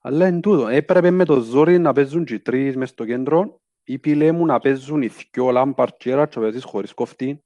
[0.00, 3.60] Αλλά εν τούτο, έπρεπε με το ζόρι να παίζουν και οι τρεις μες στο κέντρο
[3.88, 7.40] ή πήλε μου να παίζουν οι δυο Λάμπαρτ και Gerrard και να παίζεις χωρίς κοφτή.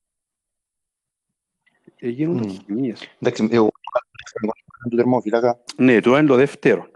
[1.96, 2.50] Ε, γίνονται Μμ.
[2.50, 3.08] χημίες.
[3.18, 3.68] Εντάξει, εγώ
[4.90, 5.60] του τερμοφύλακα.
[5.76, 6.90] Ναι, το είναι το δεύτερο.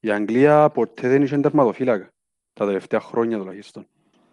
[0.00, 2.08] Η Αγγλία ποτέ δεν είχε τερματοφύλακα.
[2.52, 3.86] Τα τελευταία χρόνια τουλάχιστον.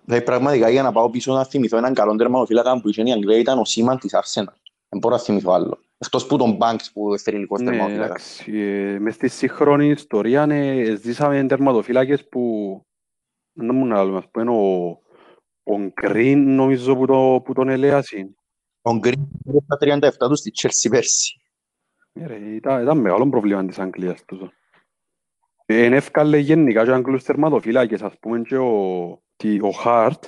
[0.05, 3.37] Δηλαδή πραγματικά για να πάω πίσω να θυμηθώ έναν καλό τερματοφύλακα που είχε η Αγγλία
[3.37, 4.53] ήταν ο Σίμαν της Arsenal.
[4.89, 5.79] Δεν μπορώ να θυμηθώ άλλο.
[5.97, 8.05] Εκτός που τον Banks που έφερε λίγο Ναι, τερματοφύλακα.
[8.05, 8.51] εντάξει.
[8.57, 12.41] ε, Μες στη σύγχρονη ιστορία ναι, ζήσαμε τερματοφύλακες που
[13.53, 14.89] δεν μου να λέμε, ας πούμε, ο,
[15.63, 18.35] ο Γκριν νομίζω που, το, που τον ελέασε.
[18.81, 19.27] Ο Γκριν
[19.65, 21.41] στα 37 τους στη Chelsea πέρσι.
[22.13, 24.51] Ε, ρε, Ήταν, ήταν μεγάλο πρόβλημα της Αγγλίας τούτο.
[25.65, 30.23] Ε, Εν εύκαλε γενικά και Αγγλούς τερματοφύλακες, ας πούμε και ο, τι, ο Χάρτ.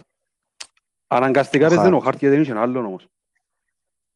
[1.08, 2.04] Αναγκαστικά Ο παίζε ο Χάρτ.
[2.04, 3.08] Χάρτ γιατί δεν είχε άλλον όμως.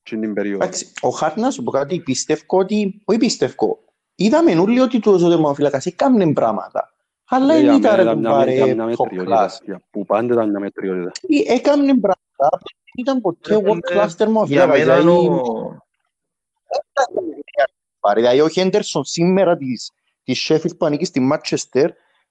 [0.04, 0.63] Και την περίοδο.
[0.63, 3.80] Εντάξει, ο Χάρτ να σου πω κάτι, πιστεύω ότι, όχι πιστεύω,
[4.15, 6.97] είδαμε όλοι ότι του ο τερματοφύλακας έκαμνε πράγματα.
[7.30, 9.50] Αλλά Ε, δεν για ήταν μένα ρε ήταν μια- κουμπάρε ήταν μια top μετριότητα.
[9.50, 9.63] class.
[9.66, 11.12] Για- Που πάντα ήταν μια μετριότητα.
[11.48, 14.78] Ε, Έκαμνε πράγματα, δεν ήταν ποτέ Ρε, world φίλε, class Για τερματοφύλακας.
[14.86, 15.78] μένα Δηλαδή, ο...
[18.00, 18.22] πάρει.
[18.22, 19.92] Δηλαδή ο Χέντερσον σήμερα της,
[20.24, 21.88] της Sheffield που ανήκει στη Manchester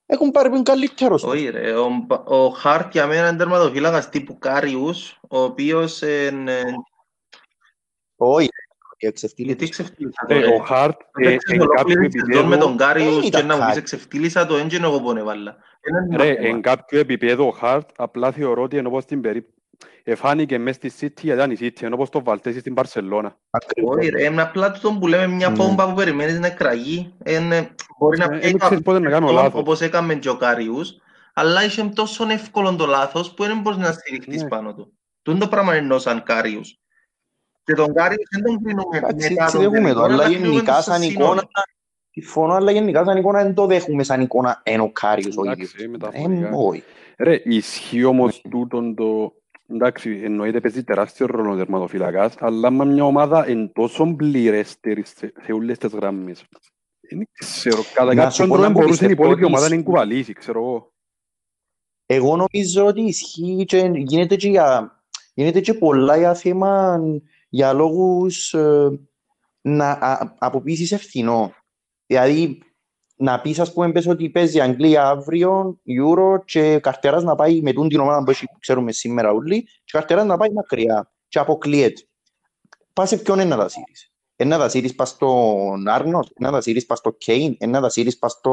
[0.07, 1.31] έχουν πάρει τον καλύτερος στο.
[1.31, 6.63] Όχι ρε, ο, Μπα- ο Χάρτ για μένα είναι τερματοφύλακας τύπου Κάριους, ο οποίος είναι...
[8.99, 9.55] Όχι, εξευτήλεται.
[9.57, 10.47] Γιατί ξεφτύλισα το Ε, ρε.
[10.47, 13.27] Ο Χάρτ Αν ε, παίξεις εν κάποιο ολόκληρη σεζόν με επίπεδο τον Κάριους δεν και
[13.27, 13.79] ήταν να μου πεις κάτι.
[13.79, 15.57] εξεφτύλισα το έντζιν εγώ πόνε βάλα.
[15.89, 16.47] Είναι Ρε, θέμα.
[16.49, 19.47] εν κάποιο επίπεδο ο Χάρτ απλά θεωρώ ότι ενώ πως την περί...
[20.05, 23.37] εφάνηκε μες στη City γιατί ήταν η City, ενώ πως το Βαλτέζι στην Μπαρσελώνα.
[23.85, 25.57] Όχι ρε, είναι απλά τούτο που λέμε μια Ναι.
[25.57, 27.15] πόμπα που περιμένεις να εκραγεί.
[27.25, 29.61] Είναι- Μπορεί να Ε, πιάει δεν ξέρεις πότε να κάνω κάποιον, λάθος.
[29.61, 30.95] όπως έκαμε και ο Κάριους,
[31.35, 34.49] αλλά είχε τόσο εύκολο το λάθος που δεν μπορείς να στηριχτείς Ναι.
[34.49, 34.93] πάνω του.
[35.23, 36.79] Τούτο το πράγμα εννοώ σαν Κάριους.
[37.67, 40.47] Και τον Κάριους δεν τον κρίνουμε Εντάξει, μετά έτσι τον δέχομαι το, τελικό, αλλά κρίνουμε
[40.49, 41.25] γενικά το στο σαν σύνολο.
[41.25, 41.49] εικόνα,
[42.11, 45.75] συμφωνώ, αλλά γενικά σαν εικόνα δεν το δέχομαι σαν εικόνα εν ο Κάριους ο ίδιος.
[45.75, 46.51] Εντάξει, Ε, μεταφορικά.
[46.53, 46.83] όχι.
[47.19, 49.35] Ρε, ισχύει όμως τούτον το...
[49.69, 55.33] Εντάξει, εννοείται παίζει τεράστιο ρόλο ο τερματοφύλακας, αλλά με μια ομάδα εν τόσο πληρέστερης σε,
[55.45, 56.45] σε όλες τις γραμμές.
[57.11, 59.53] Δεν ξέρω, κατά Να σου κάποιον πω τρόπο να μου μπορούσε η πιστεύω υπόλοιπη ότι
[59.53, 59.87] ομάδα να ισχύει.
[59.89, 60.93] κουβαλήσει, ξέρω εγώ.
[62.07, 65.01] Εγώ νομίζω ότι ισχύει και γίνεται και, για,
[65.35, 67.01] γίνεται και πολλά για θέμα
[67.57, 69.01] για λόγους ε,
[69.61, 71.53] να α, αποποιήσεις ευθυνό.
[72.07, 72.63] Δηλαδή,
[73.17, 77.61] να πεις ας πούμε πες ότι παίζει η Αγγλία αύριο, Euro και καρτέρας να πάει
[77.63, 81.39] με τούν την ομάδα που έχει- ξέρουμε σήμερα όλοι και καρτέρας να πάει μακριά και
[81.39, 82.03] αποκλείεται.
[82.93, 84.11] Πας σε ποιον είναι να τα σύρεις.
[84.37, 87.73] Είναι να τα σύρεις πας στον Άρνοτ, είναι να τα σύρεις πας στο Κέιν, είναι
[87.73, 88.53] να τα σύρεις πας στο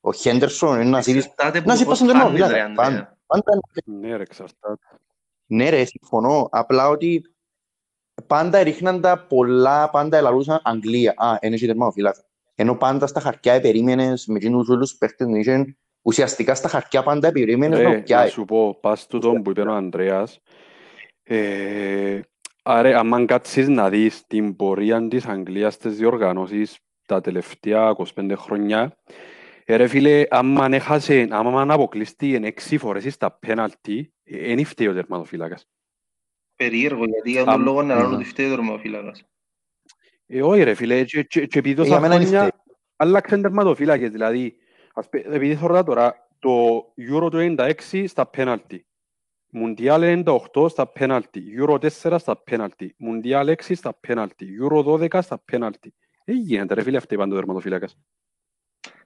[0.00, 2.54] ο Χέντερσον, είναι να τα σύρεις Εξαρτάται που να σε πώς πας στον φάνεις, τερματοφύλακα,
[2.54, 2.84] ρε, Ανδρέα.
[2.86, 3.18] πάντα.
[3.26, 4.86] πάντα Ναι ρε, εξαρτάται.
[5.46, 6.48] ναι ρε, συμφωνώ.
[6.50, 7.22] Απλά ότι
[8.26, 11.14] πάντα ρίχναν τα πολλά, πάντα ελαλούσαν Αγγλία.
[11.16, 12.22] Α, είναι και τερματοφύλακα.
[12.54, 17.02] Ενώ πάντα στα χαρτιά περίμενες με εκείνους όλους τους παίχτες να είχαν, ουσιαστικά στα χαρτιά
[17.02, 18.28] πάντα περίμενες να Ρε, να πιάει.
[18.28, 20.40] σου πω, πας του τον που είπε ο Ανδρέας,
[21.22, 22.20] ε,
[22.62, 28.96] άρα, άμα κάτσεις να δεις την πορεία της Αγγλίας στις διοργανώσεις τα τελευταία 25 χρόνια,
[29.64, 34.94] ε, ρε φίλε, άμα έχασε, άμα αποκλειστεί εν έξι φορές στα πέναλτι, δεν φταίει ο
[34.94, 35.66] τερματοφύλακας.
[36.58, 38.14] Περίεργο, γιατί για τον Αμ, λόγο να λένε ναι.
[38.14, 39.24] ότι φταίει ο τερματοφύλακας.
[40.26, 42.74] Ε, όχι ρε φίλε, και, και, και επειδή Για τόσα μένα είναι χρόνια φταίει.
[42.96, 44.56] άλλαξαν τερματοφύλακες, δηλαδή,
[44.94, 46.78] ας πε- επειδή θεωρώ τώρα, το
[47.10, 48.86] Euro του 96 στα πέναλτι,
[49.50, 55.38] Μουντιάλ 98 στα πέναλτι, Euro 4 στα πέναλτι, Μουντιάλ 6 στα πέναλτι, Euro 12 στα
[55.38, 55.94] πέναλτι.
[56.24, 57.98] Δεν γίνεται ρε φίλε αυτή πάντα ο τερματοφύλακας.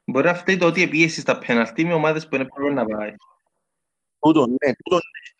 [0.04, 3.14] Μπορεί να φταίει το ότι επίεση στα πέναλτι με ομάδες που είναι πρέπει να πάει.
[4.18, 5.31] Τούτο, ναι, τούτο, ναι.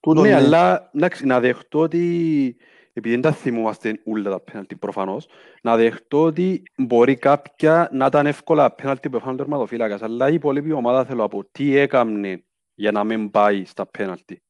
[0.00, 0.34] Τούτο, Ναι, ναι.
[0.34, 2.56] αλλά εντάξει, να δεχτώ ότι
[2.92, 5.28] επειδή δεν τα θυμούμαστε όλα τα πέναλτι προφανώς,
[5.62, 10.34] να δεχτώ ότι μπορεί κάποια να ήταν εύκολα πέναλτι που έφανε ο τερματοφύλακας, αλλά η
[10.34, 14.42] υπόλοιπη ομάδα θέλω να πω τι έκαμνε για να μην πάει στα πέναλτι.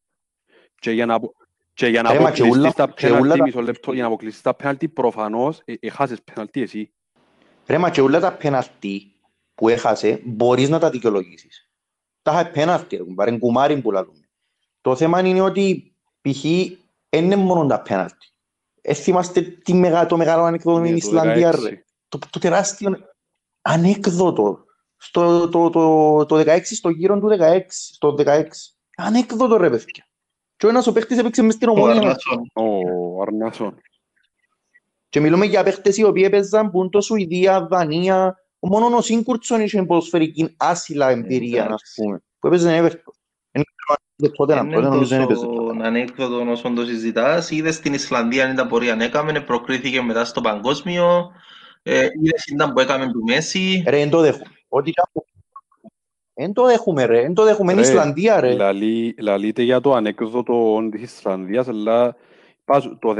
[0.79, 1.19] Και για να,
[1.75, 3.93] και για να Ρε, μα και αποκλειστείς ούλα- στα και ούλα πέναλτι, τα- μισό λεπτό,
[3.93, 6.93] για να αποκλειστείς στα πέναλτι προφανώς ε, έχασες πέναλτι εσύ.
[7.67, 9.15] Ρε, μα και όλα τα πέναλτι
[9.55, 11.71] που έχασε, μπορείς να τα δικαιολογήσεις.
[12.23, 14.20] Τα είχα πέναλτι, ρε, κουμπάρε, κουμάρι που λαλούμε.
[14.81, 16.43] Το θέμα είναι ότι π.χ.
[17.09, 18.27] δεν είναι μόνο τα πέναλτι.
[18.81, 21.63] Ε, θυμάστε τι μεγα, το μεγάλο ανέκδοτο με Ναι, την το Ισλανδία, 16.
[21.63, 21.85] ρε.
[22.09, 22.97] Το, το τεράστιο
[23.63, 24.65] ανέκδοτο.
[24.97, 28.43] Στο, το, το, το 16, στο γύρο του 16, στο 16.
[28.97, 30.05] Ανέκδοτο ρε παιδιά.
[30.57, 32.01] Και ο ένας ο παίχτης έπαιξε μες στην Ο ομόνια.
[32.01, 32.51] Αρνάσον.
[32.55, 33.81] Ο Αρνάσον.
[35.09, 38.45] Και μιλούμε για παίχτες οι οποίοι έπαιζαν που είναι το Σουηδία, Δανία.
[38.59, 42.03] Μόνο ο Σίνκουρτσον είχε ποδοσφαιρική άσυλα εμπειρία, ας Εντάξει.
[42.03, 42.23] πούμε.
[42.39, 43.13] Που έπαιζε Everton.
[44.21, 45.45] Δεν ξέρω αν είναι τότε, να Είναι τότε νομίζω δεν έπαιζε.
[45.47, 47.51] τόσο ανέκδοτο όσο το συζητάς.
[47.51, 51.31] Είδες στην Ισλανδία αν ήταν πορεία να έκαμε, προκρίθηκε μετά στο παγκόσμιο.
[51.83, 53.85] Ε, είδες ήταν που έκαμε του Μέση.
[53.89, 54.51] Ρε, δεν το δέχομαι.
[54.69, 55.25] Ό,τι κάπου...
[56.35, 57.73] Δεν το δέχομαι ρε, δεν το δέχομαι.
[57.73, 58.53] Είναι Ρε, Ισλανδία ρε.
[58.53, 62.17] Λαλεί, λαλείτε για το ανέκδοτο της Ισλανδίας, αλλά
[62.65, 63.15] πας, το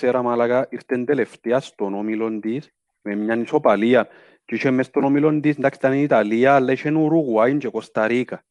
[0.00, 2.70] 14 μάλακα ήρθε τελευταία στον όμιλο της
[3.02, 4.08] με μια ισοπαλία.
[4.44, 8.44] Και είχε μες στον όμιλο της, εντάξει ήταν η Ιταλία, αλλά είχε Ουρουγουάιν και Κωνσταντίνα.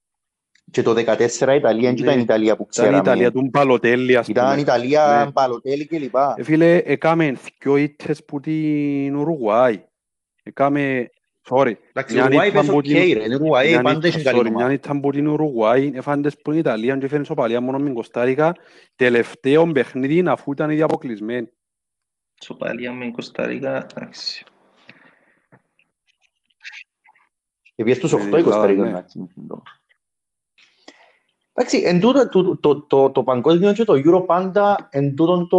[0.72, 2.00] Και το 14 η Ιταλία δεν Ναι.
[2.00, 2.98] ήταν η Ιταλία που Ήταν η ξέραμε.
[2.98, 4.62] Ιταλία του Μπαλοτέλη, ας Ήταν η πούμε.
[4.62, 5.32] Ιταλία, Ναι.
[5.32, 6.16] Παλωτέλη κλπ.
[6.38, 9.84] Ε, Φίλε, έκαμε δυο ήττες που την Ουρουγουάη.
[10.44, 11.10] Έκαμε,
[11.50, 14.08] sorry, Εντάξει, μια Ουρουάη ήταν πες που οκ την- ρε, είναι Ουρουάη, Μια πάντα νύχτα-
[14.08, 14.66] είχε καλή sorry, ομάδα.
[14.66, 17.94] μια ήταν που την Ουρουγουάη, έφαντες που την Ιταλία και έφερε σοπαλία μόνο με την
[17.94, 18.56] Κωνσταντίνα,
[18.96, 21.48] τελευταίο παιχνίδι αφού ήταν ήδη αποκλεισμένοι.
[22.44, 23.88] Σοπαλία με Κωνσταντίνα.
[23.96, 24.44] εντάξει.
[27.76, 28.90] Επίσης τους Με 8 την η Ελλάδα, Κωνσταντίνα, ναι.
[28.90, 29.30] εντάξει.
[31.54, 35.58] Εντάξει, εν τούτο, το, το, το, το παγκόσμιο και το Euro πάντα εν τούτον το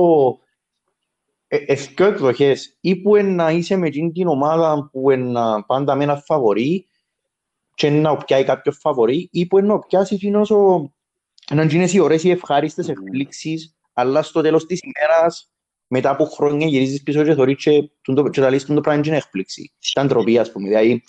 [1.47, 5.31] ε, ε, δυο εκδοχές ή που είναι να είσαι με εκείνη την ομάδα που είναι
[5.31, 6.87] να πάντα με ένα φαβορί
[7.75, 10.93] και να πιάει κάποιο φαβορί ή που είναι να πιάσει εκείνος ο
[11.51, 12.93] να γίνεις οι ωραίες οι ευχάριστες Μμμ.
[12.93, 15.49] εκπλήξεις αλλά στο τέλος της ημέρας
[15.87, 18.81] μετά από χρόνια γυρίζεις πίσω και θωρείς και, τούν το- και τα λες τούν το
[18.81, 19.73] πράγμα είναι έκπληξη.
[19.91, 20.69] Ήταν ντροπή ας πούμε.
[20.69, 21.05] Δηλαδή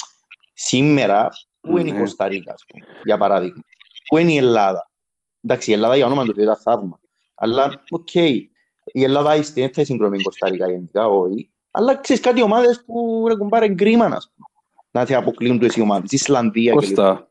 [0.54, 1.30] σήμερα
[1.62, 1.98] πού είναι η Ναι.
[1.98, 3.62] Κωνσταντίνα ας πούμε, για παράδειγμα.
[4.08, 4.92] Πού είναι η Ελλάδα.
[5.42, 7.00] Εντάξει, η Ελλάδα για όνομα του Θεού ήταν θαύμα.
[7.36, 8.52] Αλλά, οκ, η
[9.04, 11.50] Ελλάδα είστε, δεν θα συγκρομεί με την Κωνσταντίνα γενικά, όχι.
[11.72, 14.48] Αλλά ξέρεις κάτι ομάδες που ρε κουμπάρε κρίμα, ας πούμε.
[14.92, 16.12] Να σε αποκλείουν τους οι ομάδες.
[16.12, 17.04] Η Ισλανδία και λοιπά.
[17.04, 17.30] Κώστα,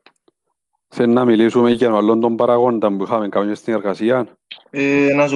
[0.87, 4.37] θέλει να μιλήσουμε για τον άλλον τον παραγόντα που είχαμε κάποια στην εργασία.
[4.69, 5.27] Ε, να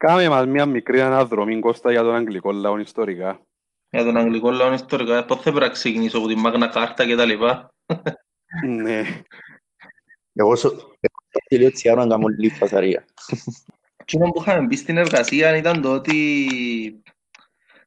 [0.00, 3.40] Κάμε μας μια μικρή αναδρομή, Κώστα, για τον αγγλικό λαό ιστορικά.
[3.90, 5.24] Για τον αγγλικό λαό ιστορικά.
[5.24, 7.74] Πότε θα πρέπει να ξεκινήσω από τη Μάγνα Κάρτα και τα λοιπά;
[8.66, 9.22] Ναι.
[10.32, 10.96] Εγώ σου
[11.48, 13.04] τελείω τσιάρω να κάνω λίγη φασαρία.
[13.96, 17.02] Εκείνο που είχαμε μπει στην εργασία ήταν το ότι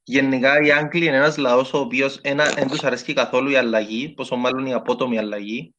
[0.04, 4.10] γενικά οι Άγγλοι είναι ένας λαός ο οποίος ένα, δεν τους αρέσει καθόλου η αλλαγή,
[4.10, 5.74] πόσο μάλλον η απότομη αλλαγή.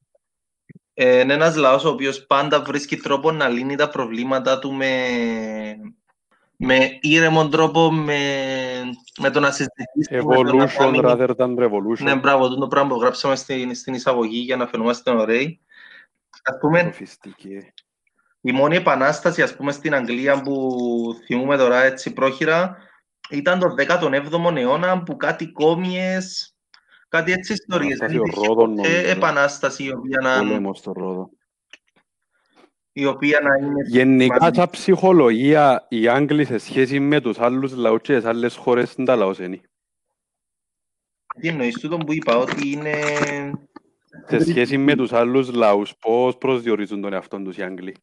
[0.93, 4.89] Ε, είναι ένας λαός ο οποίος πάντα βρίσκει τρόπο να λύνει τα προβλήματα του με,
[6.57, 8.19] με ήρεμον τρόπο, με,
[9.19, 10.15] με το να συζητήσει.
[10.15, 11.99] με το να Evolution κάνει- rather than revolution.
[12.03, 15.59] Ναι, μπράβο, το πράγμα που γράψαμε στην, στην εισαγωγή για να φαινόμαστε ωραίοι.
[16.43, 17.57] Ας πούμε, Σοφιστική.
[18.41, 20.69] η μόνη επανάσταση, ας πούμε, στην Αγγλία που
[21.25, 22.77] θυμούμε τώρα έτσι πρόχειρα
[23.29, 26.55] ήταν το 17ο αιώνα που κάτι κόμιες,
[27.09, 27.97] κάτι έτσι ιστορίες.
[27.97, 29.09] Δεν Επανάσταση υπήρχε Ρόδων, ποτέ νομίζω.
[29.11, 31.29] επανάσταση η οποία να, Πόλεμος στο Ρόδο.
[32.97, 33.87] Η οποία να είναι...
[33.87, 34.57] Γενικά, σημαντική.
[34.59, 39.05] σαν ψυχολογία, οι Άγγλοι σε σχέση με τους άλλους λαούς και τις άλλες χώρες είναι
[39.07, 39.61] τα λαός είναι.
[41.39, 42.93] Τι εννοείς τούτο που είπα, ότι είναι...
[44.27, 47.95] Σε σχέση με τους άλλους λαούς, πώς προσδιορίζουν τον εαυτόν τους οι Άγγλοι;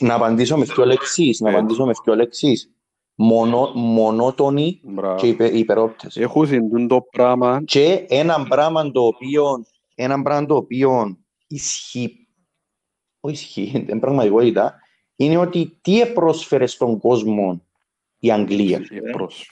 [0.00, 1.40] Να απαντήσω με δύο λέξεις.
[1.40, 1.60] Να Έτσι.
[1.60, 2.70] απαντήσω με δύο λέξεις.
[3.14, 5.16] Μονο, μονότονοι Μπράβο.
[5.16, 6.16] και υπε, υπερόπτες.
[6.16, 12.21] Έχουν συντούν το πράγμα Και ένα πράγμα το οποίο, ένα πράγμα το οποίο ισχύει,
[13.24, 14.74] όχι ισχύει, είναι πραγματικότητα,
[15.16, 17.62] είναι ότι τι πρόσφερε στον κόσμο
[18.18, 18.80] η Αγγλία.
[18.90, 19.50] Επροσ...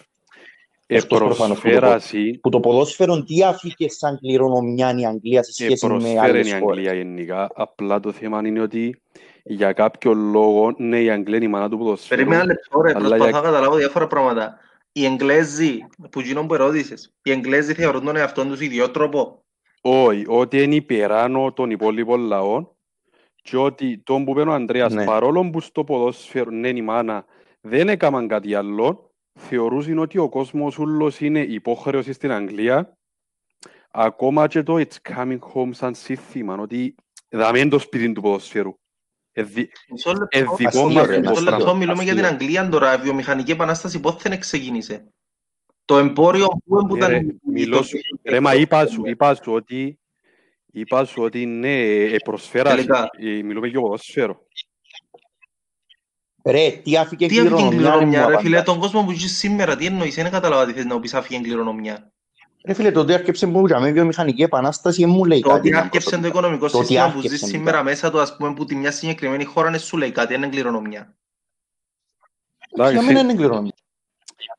[0.93, 5.53] Εκτός προφανώς που το Επροσφέραση Που το ποδόσφαιρο τι άφηκε σαν κληρονομιά η Αγγλία σε
[5.53, 7.51] σχέση με επροσφέρει άλλες η χώρες; Αγγλία γενικά.
[7.55, 9.03] Απλά το θέμα είναι ότι
[9.43, 12.21] για κάποιο λόγο, ναι, η Αγγλία είναι η μάνα του ποδοσφαίρου.
[12.21, 14.59] Περίμενα λεπτό ρε, Αλλά προσπαθώ για- να καταλάβω διάφορα πράγματα.
[14.93, 15.79] Οι Εγγλέζοι,
[16.11, 19.43] που γίνον που ερώτησες, οι Εγγλέζοι θεωρούν τον εαυτόν τους ιδιότροπο;
[19.81, 22.71] Όχι, ότι είναι υπεράνω των υπόλοιπων λαών
[23.43, 25.05] Και ότι τον που είπε ο Ανδρέας, Ναι.
[25.05, 27.25] παρόλο που στο ποδόσφαιρο, ναι, η μάνα,
[27.61, 32.99] δεν έκαναν κάτι άλλο, θεωρούσαν ότι ο κόσμος ούλος είναι υπόχρεωση στην Αγγλία,
[33.91, 36.95] ακόμα και το It's Coming Home σαν σύνθημα, ότι
[37.29, 38.75] δάμε είναι το σπίτι του ποδοσφαίρου.
[39.33, 40.39] Ε, δι- Μισό λεπτό.
[40.39, 41.75] ε, δικό Αστείο, μας ρε, το Μισό λεπτό, πράγμα.
[41.79, 42.37] μιλούμε για την Αστείο.
[42.39, 42.95] Αγγλία τώρα.
[42.95, 45.09] Η βιομηχανική επανάσταση πότε δεν ξεκίνησε;
[45.85, 47.41] Το εμπόριο που που Ε, ρε, ήταν...
[47.47, 49.99] μιλώ σου- Ρε, μα είπα σου, είπα σου ότι
[50.73, 53.11] είπα σου ότι ναι, ε, προσφέρα, Τελικά.
[53.19, 54.41] ε, μιλούμε για ποδόσφαιρο.
[56.45, 58.43] Ρε, τι άφηκε Τι έφυγε η κληρονομιά, ρε, κληρονομιά, μου ρε απαντάς.
[58.43, 61.39] φίλε, τον κόσμο που ζεις σήμερα, τι εννοείς, δεν κατάλαβα τι θες να πεις άφηγε
[61.39, 62.13] η κληρονομιά.
[62.67, 65.69] Ρε φίλε, τότε άρκεψε που για με βιομηχανική επανάσταση δεν μου λέει Το κάτι.
[65.69, 67.49] ότι άρκεψε το οικονομικό Το ότι σύστημα που άρκεψε, ζεις ναι.
[67.49, 70.49] σήμερα μέσα του, ας πούμε, που τη μια συγκεκριμένη χώρα είναι σου λέει κάτι, είναι
[70.49, 71.15] κληρονομιά.
[72.75, 73.75] Για Εντάξει, μένα είναι κληρονομιά.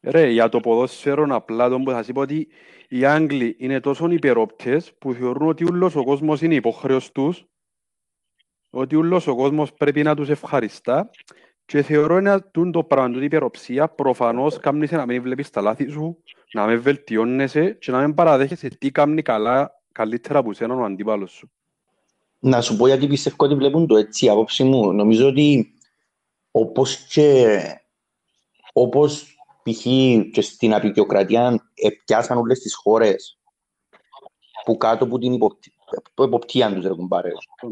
[0.02, 2.48] Ρε, για το ποδόσφαιρο απλά τον που θα σας είπα ότι
[2.94, 7.46] οι Άγγλοι είναι τόσο υπερόπτες που θεωρούν ότι ούλος ο κόσμος είναι υποχρέος τους,
[8.70, 11.10] ότι ούλος ο κόσμος πρέπει να τους ευχαριστά
[11.66, 15.90] και θεωρώ ένα τούν το πράγμα, τούτη υπεροψία, προφανώς κάνεις να μην βλέπεις τα λάθη
[15.90, 16.24] σου,
[16.54, 21.32] να μην βελτιώνεσαι και να μην παραδέχεσαι τι κάνει καλά, καλύτερα από σένα ο αντίπαλος
[21.32, 21.52] σου.
[22.40, 24.94] Να σου πω γιατί πιστεύω ότι βλέπουν το έτσι, η άποψη μου.
[24.94, 25.74] Νομίζω ότι
[26.52, 27.60] όπως και
[28.74, 29.84] όπως π.χ.
[30.32, 33.40] και στην απεικιοκρατία επιάσαν όλες τις χώρες
[34.66, 35.74] που κάτω από την υποπτή-
[36.08, 37.32] από εποπτεία τους ρε κουμπάρε,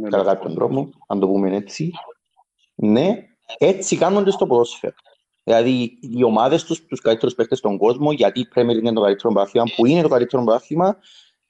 [0.09, 1.91] κατά κάποιον τρόπο, αν το πούμε έτσι.
[2.75, 3.15] Ναι,
[3.57, 4.93] έτσι κάνονται στο ποδόσφαιρο.
[5.43, 9.33] Δηλαδή, οι ομάδες τους, τους καλύτερους παίκτες στον κόσμο, γιατί η Premier είναι το καλύτερο
[9.33, 10.97] πρωτάθλημα, που είναι το καλύτερο πρωτάθλημα,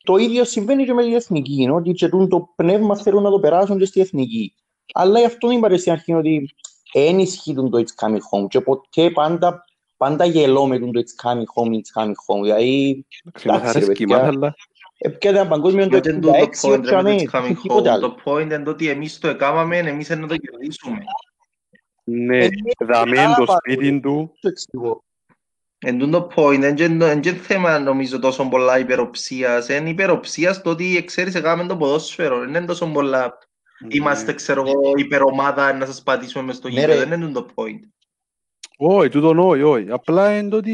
[0.03, 1.61] το ίδιο συμβαίνει και με την εθνική.
[1.61, 4.53] Είναι ότι και τούτο το πνεύμα θέλουν να το περάσουν και στη εθνική.
[4.93, 6.55] Αλλά γι' αυτό είπατε στην αρχή ότι
[6.93, 9.65] δεν ισχύει το It's Coming Home και ποτέ πάντα,
[9.99, 12.41] πάντα γελώ με το It's Coming Home, It's Coming Home.
[12.41, 14.23] Δηλαδή, Εντάξει, μας Εντάξει, ρε αρέσκει, παιδιά.
[14.23, 14.55] μας, αλλά
[14.97, 17.89] έπιανε ένα παγκόσμιο το Μα και το 66 point, όχι ρε, αμέ, it's coming τίποτε
[17.89, 17.93] home.
[17.93, 18.01] άλλο.
[18.15, 20.97] Το point είναι το ότι εμείς το έκαναμε, εμείς είναι να το κερδίσουμε.
[22.03, 22.49] ναι, Ε,
[22.85, 23.59] δαμέν καλά το πάρε.
[23.73, 25.03] σπίτι του, Το εξηγώ.
[25.81, 29.69] Εν τούτο το point, δεν είναι- δεν είναι θέμα νομίζω τόσο πολλά υπεροψίας.
[29.69, 32.39] Είναι υπεροψίας στο ότι ξέρεις έκαμε το ποδόσφαιρο.
[32.39, 33.37] Δεν είναι τόσο πολλά
[33.87, 36.99] είμαστε ξέρω εγώ υπερομάδα να σας πατήσουμε μες στο Ναι, γήπεδο.
[36.99, 37.05] ρε.
[37.05, 37.79] Δεν είναι το point.
[38.81, 39.91] Όχι, τούτον όχι, όχι.
[39.91, 40.71] Απλά είναι το ότι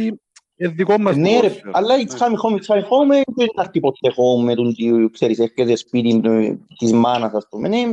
[0.56, 1.72] είναι δικό μας Ναι ρε, ποδόσφαιρο.
[1.74, 4.74] αλλά it's coming home, it's coming home, ε, δεν θα έρθει ποτέ home με τον
[4.74, 7.68] τι, ξέρεις, έρχεται σπίτι του- της μάνας, ας πούμε.
[7.68, 7.84] Ναι,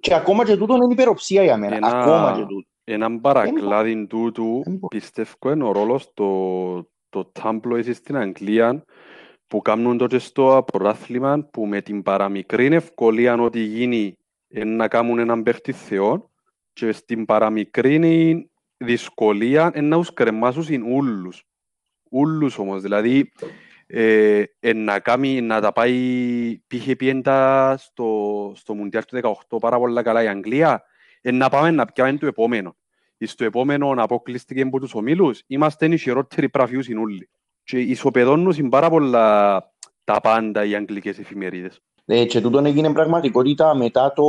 [0.00, 2.66] και ακόμα και τούτο είναι υπεροψία για μένα, Ένα- ακόμα και τούτο.
[2.84, 6.28] Έναν παρακλάδι τούτου Δεν μπο- πιστεύω είναι ο ρόλος το,
[7.08, 8.84] το tabloids στην Αγγλία
[9.46, 14.12] που κάνουν τότε στο πρωτάθλημα που με την παραμικρή ευκολία ότι γίνει
[14.48, 16.30] ε, να κάνουν έναν παίχτη θεό
[16.72, 21.46] και στην παραμικρή δυσκολία ε, να τους κρεμάσουν ούλους.
[22.10, 23.32] Ούλους όμως, δηλαδή
[23.86, 26.96] ε, ε, να, κάνει, να τα πάει π.χ.
[26.96, 30.82] πιέντα στο, στο Μουντιάλ του 18 πάρα πολλά καλά η Αγγλία
[31.20, 32.76] ε, να πάμε να πιάμε το επόμενο.
[33.18, 37.28] Στο επόμενο αποκλείστηκε από τους ομίλους, είμαστε οι χειρότεροι πραφιούς όλοι.
[37.62, 39.56] Και ισοπεδώνουν πάρα πολλά
[40.04, 41.80] τα πάντα οι αγγλικές εφημερίδες.
[42.04, 44.22] Ε, και τούτο έγινε πραγματικότητα μετά το,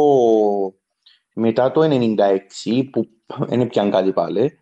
[1.40, 4.60] μετά το 96 που δεν πιαν κάτι πάλι.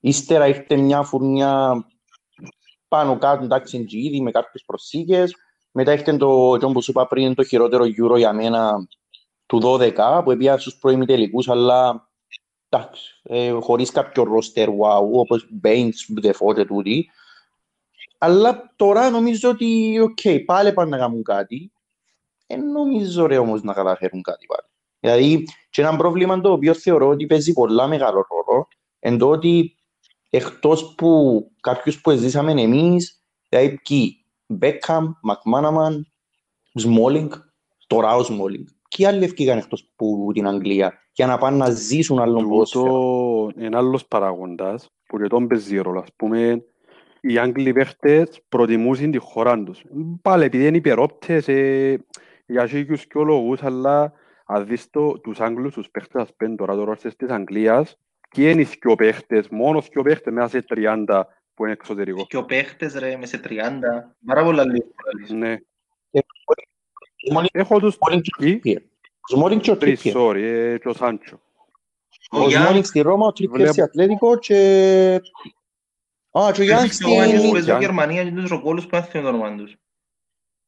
[0.00, 1.84] Ύστερα ήρθε μια φουρνιά
[2.88, 5.34] πάνω κάτω εντάξει τζίδι με κάποιες προσήκες.
[5.72, 8.88] Μετά ήρθε το, το που σου είπα πριν, το χειρότερο Euro για μένα
[9.46, 12.08] του 12 που έπια στους προημιτελικούς αλλά
[12.68, 17.10] εντάξει, ε, χωρίς κάποιο ρόστερ wow, όπως Baines, Defoe και τούτοι.
[18.18, 21.72] Αλλά τώρα νομίζω ότι, οκ, πάλι πάνε να κάνουν κάτι.
[22.46, 24.68] Δεν νομίζω ρε όμως να καταφέρουν κάτι πάλι.
[25.00, 29.76] Δηλαδή, και ένα πρόβλημα το οποίο θεωρώ ότι παίζει πολλά μεγάλο ρόλο, εν το ότι
[30.30, 36.12] εκτός που κάποιους που ζήσαμε εμείς, δηλαδή ποιοι, Μπέκαμ, Μακμάναμαν,
[36.74, 37.30] Σμόλινγκ,
[37.86, 38.64] τώρα ο Σμόλινγκ.
[38.96, 42.84] Ποιοι άλλοι ευκήγαν εκτός που την Αγγλία για να πάνε να ζήσουν άλλον ποδόσφαιρο.
[42.84, 46.00] Τούτο είναι άλλος παραγόντας που και τον παίζει ρόλο.
[46.00, 46.64] Ας πούμε,
[47.20, 49.84] οι Άγγλοι παίχτες προτιμούσαν τη χώρα τους.
[50.22, 51.98] Πάλι επειδή είναι υπερόπτες ε,
[52.46, 54.12] για σίγουρους και λόγους, αλλά
[54.48, 57.96] αν δεις το, τους Άγγλους, τους παίχτες, ας πούμε, τώρα τώρα της Αγγλίας,
[58.28, 61.22] και είναι οι δυο παίχτες, μόνος δυο παίχτες μέσα σε 30
[61.54, 62.26] που είναι εξωτερικός.
[62.26, 63.48] Και ο παίχτες ρε, με σε 30,
[64.26, 64.86] πάρα πολλά λίγο.
[65.28, 65.56] Ναι.
[67.28, 68.82] Σμόλινγκ Έχω τους Σμόλινγκ και ο Ποιοι; Τρίπιερ.
[69.20, 70.24] Ο Σμόλινγκ και ο τρεις, Τρίπιερ.
[70.26, 71.40] sorry, ε, και ο Σάντσο.
[72.30, 74.54] Ο Ο Γιάνγκ, Σμόλινγκ στη Ρώμα, ο Τρίπιερ Βλέπω- στη Ατλέτικο και...
[76.38, 77.50] Α, και ο Γιάνγκ και ο Γιάνγκ που στην...
[77.52, 77.80] παίζει Γιάνγκ.
[77.80, 79.76] Γερμανία και τους ροκόλους που έθιμε το όνομα τους.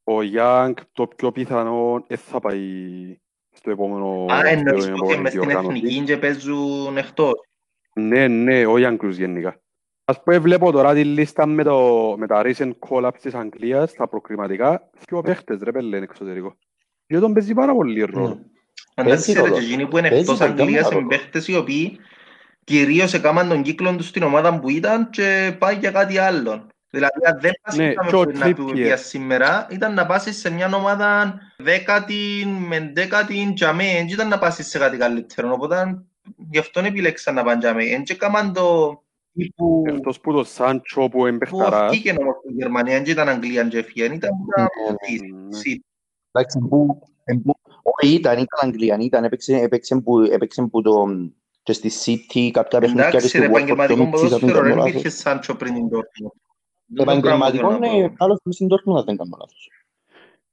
[0.05, 3.19] Ο Γιάνγκ το πιο πιθανό δεν θα πάει
[3.59, 5.77] στο επόμενο Α, εννοείς στην ότι επόμενη μες στην διοργάνωση.
[5.77, 7.33] εθνική και παίζουν εκτός.
[7.95, 9.61] Ναι, ναι, όχι Αγγλούς γενικά.
[10.05, 14.09] Ας πούμε βλέπω τώρα τη λίστα με, το, με τα recent call-ups της Αγγλίας, τα
[14.09, 16.57] προκριματικά, και ο παίχτες ρε πέλε είναι εξωτερικό.
[17.07, 18.29] Και τον παίζει πάρα πολύ ρόλος.
[18.29, 18.41] Ναι.
[18.95, 19.59] Φαντάζεσαι ρε ρόλος.
[19.59, 20.99] και εκείνοι που είναι Παίζει εκτός παγκόσμια Αγγλίας ρόλο.
[21.01, 21.99] είναι παίχτες οι οποίοι
[22.65, 26.67] κυρίως έκαναν τον κύκλο τους στην ομάδα που ήταν και πάει για κάτι άλλο.
[26.91, 28.95] Δηλαδή αν δεν πας Ναι, είχαμε και ο που να πει Trippier.
[28.97, 34.67] σήμερα ήταν να πάσεις σε μια ομάδα δέκατη με δέκατη τζαμέ, δεν ήταν να πάσεις
[34.69, 35.53] σε κάτι καλύτερο.
[35.53, 36.03] Οπότε
[36.51, 37.85] γι' αυτό επιλέξαν να πάνε τζαμέ.
[37.85, 42.53] Εν και έκαναν το τύπου Εκτός που το Σάντσο που που εμπεχταράς, βγήκε όμως στη
[42.53, 44.69] Γερμανία, δεν ήταν Αγγλία και έφυγε, ήταν που τα ναι.
[45.65, 45.77] City.
[46.33, 51.07] Εντάξει, που- εν που- Όχι, ήταν, ήταν Αγγλία, ήταν, έπαιξε, έπαιξε, που, έπαιξε που το,
[51.63, 54.29] και στη City κάποια παιχνίδια και Εντάξει στη ρε, Watford και επαγγελματικό ο Μίτσις, αν
[54.29, 54.91] δεν ποδόσφαιρο κάνω δεν λάθος.
[54.91, 56.31] υπήρχε Σάντσο πριν την Dortmund.
[56.97, 59.71] Επαγγελματικό Αυτό είναι είναι άλλος που στην Dortmund, αν δεν κάνω λάθος.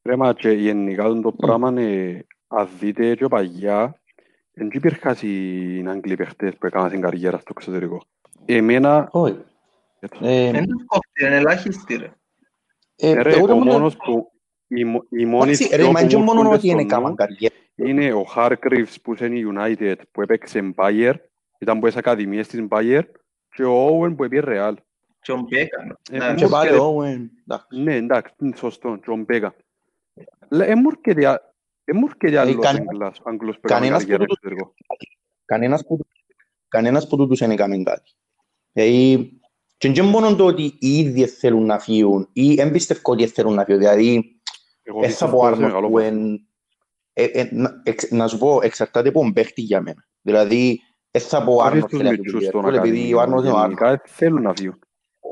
[0.04, 4.00] Ρε μα και γενικά το πράγμα είναι, αν δείτε και παλιά,
[4.54, 8.02] δεν υπήρχαν οι Άγγλοι παίχτες που έκαναν την καριέρα στο εξωτερικό.
[8.46, 9.38] Εμένα, Όχι.
[10.20, 12.12] Ε, Δεν τους κόφτει, είναι ελάχιστη ρε.
[12.96, 14.32] ε, ρε, εγώ ο το μόνο- μόνος που,
[14.68, 16.80] οι, μο- οι μόνοι Εντάξει, δυο ρε, μα που και μου μόνο έρχονται ότι είναι
[16.82, 17.56] στο κάμαν νου καριέρα.
[17.76, 21.14] είναι ο Hargreaves που είναι η United που έπαιξε Bayer,
[21.60, 23.02] ήταν από τις ακαδημίες της Bayer
[23.56, 24.74] και ο Owen που έπαιε Real.
[25.26, 25.98] Και ο Μπέκαν.
[26.12, 26.36] Ε, εντάξει.
[26.36, 27.82] Και μου πάλι έρχεται- ο Owen, εντάξει.
[27.82, 29.56] Ναι, εντάξει, είναι σωστό, John Μπέκα.
[30.50, 31.42] Δεν μου έρχεται α-
[31.84, 34.74] δεν μου έρχεται άλλος κανέ- Άγγλας- Άγγλος που έκανε κανένας καριέρα που το- εξωτερικό.
[35.46, 36.00] Κανένας που,
[36.68, 38.12] κανένας που τούτους δεν έκαμε κάτι.
[38.72, 39.40] Δηλαδή,
[39.78, 43.54] και δεν μόνο το ότι οι ίδιοι θέλουν να φύγουν ή δεν πιστεύω ότι θέλουν
[43.54, 43.80] να φύγουν.
[43.82, 44.40] Δηλαδή,
[44.84, 46.10] Εγώ δεν θα πιστεύω πω σε Άρνολ μεγάλο που βαθμό.
[46.18, 46.48] εν,
[47.14, 50.08] ε, ε, να, εξ- να σου πω, εξαρτάται από τον παίχτη για μένα.
[50.22, 50.80] Δηλαδή,
[51.12, 53.14] δεν θα πω Όχι Άρνολ στους θέλει να φύγει μητσούς από των την Liverpool, επειδή
[53.14, 53.78] ο Άρνολ είναι ο Άρνολ.
[53.78, 54.80] Γενικά θέλουν να φύγουν.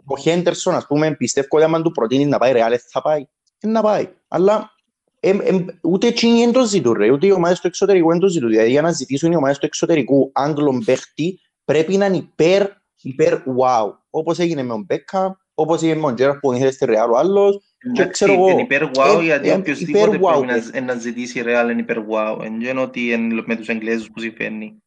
[0.06, 3.26] Ο Χέντερσον, ας πούμε, πιστεύω ότι άμα του προτείνεις να πάει Ρεάλ, θα πάει.
[3.62, 4.08] Είναι να πάει.
[4.28, 4.72] Αλλά
[5.20, 7.12] εμ, εμ, ούτε εκείνοι δεν το ζητούν, ρε.
[7.12, 8.50] Ούτε οι ομάδες του εξωτερικού δεν το ζητούν.
[8.50, 12.68] Δηλαδή, για να ζητήσουν οι ομάδες του εξωτερικού Άγγλων παίχτη, πρέπει να είναι υπέρ,
[13.02, 13.92] υπέρ wow.
[14.10, 17.18] Όπως έγινε με τον Μπέκα, όπως έγινε με τον Τζέραρ που ήθελε στη Ρεάλ ο
[17.18, 17.60] άλλος.
[17.86, 20.82] Εντάξει, ξέρω εγώ, Είναι υπέρ wow, ε, γιατί ε, οποιοςδήποτε υπέρ wow, πρέπει να- ε.
[20.82, 22.40] να ζητήσει Real είναι υπέρ wow.
[22.44, 24.84] Εν γένω ότι εν- με τους Εγγλέζους που συμφέρνει.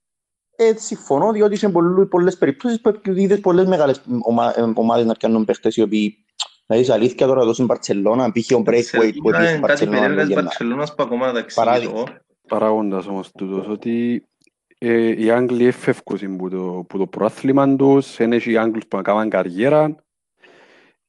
[0.56, 5.14] Ε, συμφωνώ, διότι σε πολλού- πολλές περιπτώσεις που είδες πολλές μεγάλες ομα, ε, ομάδες να
[5.14, 6.20] πιάνουν παίχτες οι οποίοι
[6.68, 8.50] Δηλαδή, σε αλήθεια τώρα εδώ στην Μπαρτσελώνα, π.χ.
[8.56, 9.98] ο Braithwaite που Είναι έπιε στην κάτι Μπαρτσελώνα.
[10.00, 11.90] περίεργας για να- Μπαρτσελώνας που ακόμα να τα Παράδειγμα.
[12.00, 12.24] εξηγήσω εγώ.
[12.48, 14.26] Παράγοντας όμως τούτος, ότι
[14.78, 18.96] ε, οι Άγγλοι εφεύκουν που το, που το προάθλημα τους, είναι και οι Άγγλους που
[18.98, 19.94] έκαναν καριέρα.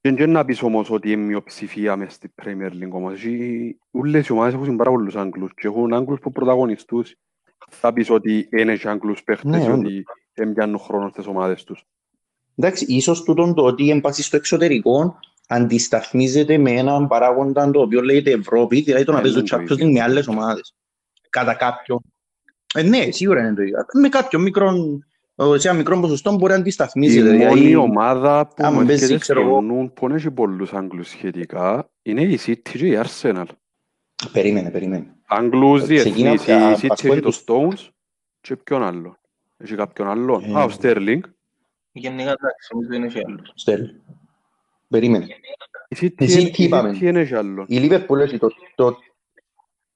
[0.01, 3.13] Και δεν να πεις όμως ότι είναι μειοψηφία μες στη Premier League όμως.
[3.13, 7.15] Έχει- Όλες οι ομάδες έχουν πάρα πολλούς Άγγλους και έχουν Άγγλους που πρωταγωνιστούς.
[7.69, 9.79] Θα πεις ότι είναι και Άγγλους παίχτες Ναι, και όντως.
[9.85, 11.85] ότι δεν πιάνουν χρόνο στις ομάδες τους.
[12.55, 18.01] Εντάξει, ίσως τούτον το ότι η έμπαση στο εξωτερικό αντισταθμίζεται με έναν παράγοντα το οποίο
[18.01, 19.87] λέγεται Ευρώπη, δηλαδή το να Ε, παίζουν είναι το Champions ίδιο.
[19.87, 20.75] League με άλλες ομάδες.
[21.29, 21.99] Κατά κάποιον.
[22.75, 23.77] Ε, ναι, σίγουρα είναι το ίδιο.
[24.01, 24.71] Με κάποιον μικρό,
[25.35, 27.35] ε, σε ένα μικρό ποσοστό μπορεί να αντισταθμίζεται.
[27.35, 29.61] Η μόνη δηλαδή, ομάδα που άμα μου παίζεις, έρχεται ξέρω στο εγώ.
[29.61, 33.45] νου που έχει πολλούς Άγγλους σχετικά είναι η City και η Arsenal.
[34.31, 35.15] Περίμενε, περίμενε.
[35.27, 37.89] Άγγλους Ξεκινά διεθνείς, η από- City από έχει το τους- Stones
[38.41, 39.17] και ποιον άλλο.
[39.57, 40.41] Έχει κάποιον άλλο.
[40.45, 40.53] Ε.
[40.59, 41.19] Α, ο Sterling.
[41.91, 43.51] Γενικά εντάξει, νομίζω είναι και άλλος.
[43.55, 43.89] Στέλ.
[44.87, 45.25] Περίμενε.
[45.89, 47.65] Η City, Η η City είπαμε; City είναι και άλλο.
[47.67, 48.97] Η Liverpool έχει το, το,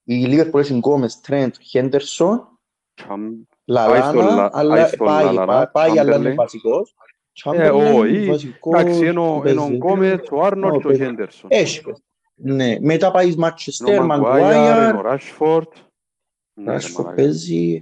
[0.03, 2.59] η Liverpool έχει Γκόμες, Τρέντ, Χέντερσον,
[2.93, 6.35] Τσαμ- Λαλάνα, στο Λα- αλλά πάει στο πάει, Λαλάνα, πάει, πάει, αλλά είναι Chamberlain.
[6.35, 6.95] βασικός.
[7.43, 8.23] Ε, όχι.
[8.23, 9.57] Chamberlain, βασικός, Εντάξει, ενώ παίζει.
[9.57, 11.03] ο Γκόμες, ο Άρνολτ και ο παίζει.
[11.05, 11.49] Χέντερσον.
[11.53, 11.81] Έχει.
[12.43, 15.63] Ναι, μετά πάει Είναι Manchester, ο Maguire, Maguire, είναι ο Rashford.
[16.53, 17.15] Ναι, ρε Rashford μαλάκα.
[17.15, 17.81] παίζει,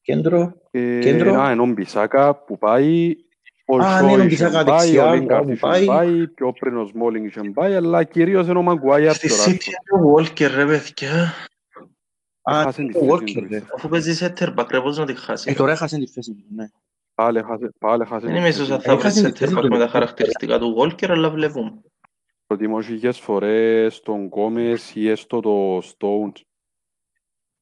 [0.00, 0.52] κέντρο.
[0.70, 1.40] Ε, κέντρο.
[1.40, 3.16] Α, είναι ο Μπισάκα που πάει,
[3.66, 5.84] ο Α, ναι, είναι ο Γουάν Μπισάκα είχε πάει, δεξιά, ο Λίνγκαρντ μπράβο, είχε πάει.
[5.86, 9.36] πάει, πιο πριν ο Σμόλινγκ είχε πάει, αλλά κυρίως είναι ο Μαγκουάιαρ Στη και ο
[9.36, 9.60] City Ράσφορντ.
[9.62, 11.32] είναι ο Walker ρε παιδιά.
[12.42, 13.62] Α, Έχασαν τη ο θέση Walker, τους, ρε.
[13.76, 15.54] Αφού παίζει center back ρε πώς να τη Ε, χάσει.
[15.54, 16.68] τώρα έχασε τη θέση τους, ναι.
[17.14, 18.82] Πάλι έχασε- πάλι έχασε Δεν τη είμαι θέση ίσως αν του.
[18.84, 19.68] θα βρει Έχασε τη center θέση back τους.
[19.68, 21.72] με τα χαρακτηριστικά του Walker, αλλά βλέπουμε.
[22.50, 26.32] Προτιμώ χίλιες φορές τον Γκόμες ή έστω το Stones;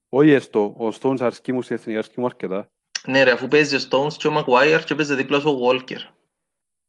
[0.08, 2.70] Όχι έστω, ο Stones αρσκεί μου στη εθνική, αρσκεί μου αρκετά.
[3.06, 5.96] Ναι ρε, αφού παίζει ο Stones και ο Maguire και παίζει δίπλα σου ο Walker.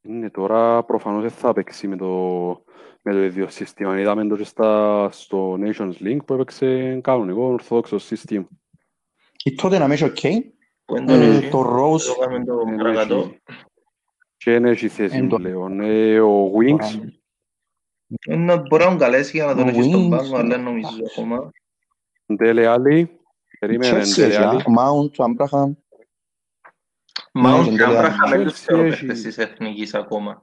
[0.01, 2.07] Ναι, τώρα προφανώς δεν θα παίξει με το,
[3.01, 3.99] με το ίδιο σύστημα.
[3.99, 8.47] Είδαμε το και στα, στο Nations League που έπαιξε κανονικό ορθόδοξο σύστημα.
[9.31, 10.19] Και τότε να μέσα οκ.
[10.85, 11.49] Που δεν τον Ε, έχει.
[11.49, 13.15] Το Rose, Το κάνουμε το Δεν παρακατώ.
[13.17, 13.39] έχει-
[14.37, 15.79] Και δεν έχει θέση Εν το- πλέον.
[15.79, 17.09] Ε, ο Wings,
[18.27, 20.47] Ε, να- Μπορεί να τον καλέσει για να τον Ο έχεις στον Wings, πάγκο, αλλά
[20.49, 21.51] δεν ε, νομίζω ακόμα.
[22.35, 23.19] Ντέλε Άλλη,
[23.59, 24.61] περίμενε Chelsea Ντέλε έχει, Άλλη.
[24.61, 25.71] α, Mount, Abraham.
[27.43, 30.41] Mount ναι, και ναι, Άμπραχαμ δεν τους Chelsea θεωρώ έχει- παίχτες της εθνικής ακόμα.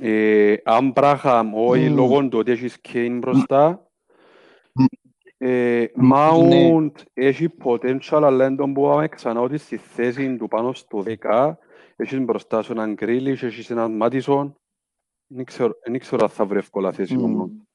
[0.00, 1.94] Ε, Αμπράχαμ, όχι Μμμ.
[1.96, 3.88] λόγω του ότι έχεις Κέιν μπροστά.
[4.72, 4.84] Μ.
[5.38, 10.72] Ε, Μ, Mount έχει potential, αλλά δεν τον μπορούμε ξανά ότι στη θέση του πάνω
[10.72, 11.58] στο 10
[11.96, 14.54] έχεις μπροστά σου έναν Γκρίλις, έχεις έναν Μάτισον.
[15.36, 17.42] Δεν ξέρω, δεν ξέρω αν θα βρει εύκολα θέση ο Μμ.
[17.42, 17.66] Mount.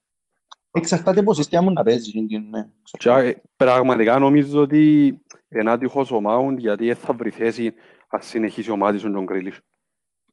[0.71, 2.21] Εξαρτάται πώς είστε άμουν να παίζει.
[2.21, 2.69] Ναι.
[2.97, 5.07] Και, ε, πραγματικά νομίζω ότι
[5.49, 7.73] είναι άτυχος ο Μάουντ γιατί δεν θα βρει θέση
[8.07, 9.59] αν συνεχίσει ο Μάτισον τον Γκρίλις.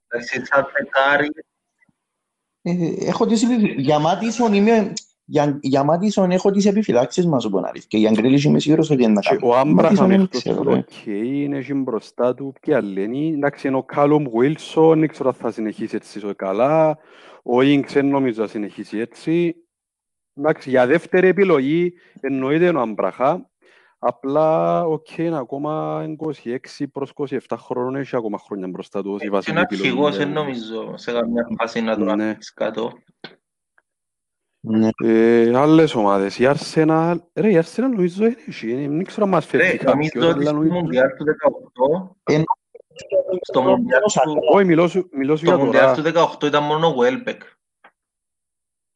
[0.09, 1.29] Εντάξει, σαν δεκάρι,
[2.63, 4.93] Ε, έχω τις επιφυ- για Μάτισον είμαι...
[5.29, 7.85] Για, για Μάτισον έχω τις επιφυλάξεις μας από αλήθεια.
[7.89, 9.41] Και για Γκρίλις είμαι σίγουρος ότι είναι να Και κάνει.
[9.45, 10.79] ο Άμπραχαμ Μάτισον δεν εκτός ξέρω, του ρε.
[10.79, 13.33] οκ, είναι εκεί μπροστά του και άλλοι.
[13.35, 16.99] Εντάξει, είναι ο Κάλομ Βουίλσον, δεν ξέρω αν θα συνεχίσει έτσι so καλά.
[17.43, 19.55] Ο Ινξ δεν νομίζω να συνεχίσει έτσι.
[20.35, 23.43] Εντάξει, για δεύτερη επιλογή εννοείται είναι ο Άμπραχαμ.
[23.99, 26.05] Απλά, οκ, είναι ακόμα
[26.45, 26.57] 26
[26.93, 29.89] προς 27 χρόνων, έχει ακόμα χρόνια μπροστά του ως η και βασική είναι επιλογή.
[29.89, 30.47] αρχηγός, δεν δηλαδή.
[30.47, 32.25] νομίζω σε καμιά φάση να τον Ναι.
[32.31, 32.93] αφήσεις κάτω.
[34.69, 34.89] Ναι.
[35.05, 39.51] Ε, άλλες ομάδες, η Arsenal, ρε, η Arsenal νομίζω είναι εκεί, δεν ξέρω αν μας
[39.51, 40.75] Ρε, φεύγει κάποιος, νομίζω ότι αλλά στο νομίζω...
[40.75, 41.25] Μουντιάλ του
[42.25, 42.45] 18, Ενώ-
[43.43, 46.13] στο Μουντιάλ του, Όχι, μιλώ σου, μιλώ σου στο για Μουντιάλ τώρα.
[46.29, 47.39] του 18 ήταν μόνο ο Welbeck.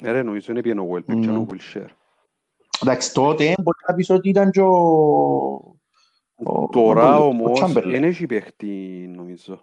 [0.03, 1.39] Ε, Ρε, νομίζω είναι πιένο ο Welbeck και Μμμ.
[1.39, 1.89] ο Wilshere.
[2.83, 4.69] Εντάξει, τότε μπορεί να πεις ότι ήταν και ο...
[6.45, 7.83] ο- Τώρα ο- ο όμως Chamberlain.
[7.87, 8.67] δεν έχει παίχτη
[9.17, 9.61] νομίζω.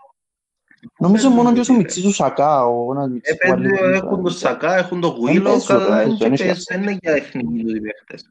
[0.99, 4.23] Νομίζω μόνο και ο Νομίζω, Μιτσής ο Σακά, ο ένας Μιτσής που Έπαιζε, βάλει- έχουν
[4.23, 6.63] τον Σακά, έχουν τον Δεν Γουίλο, παίζω, δεν καλά παίζω, είναι δεν και έχει πες,
[6.63, 8.30] δεν είναι για εθνική του οι παίχτες.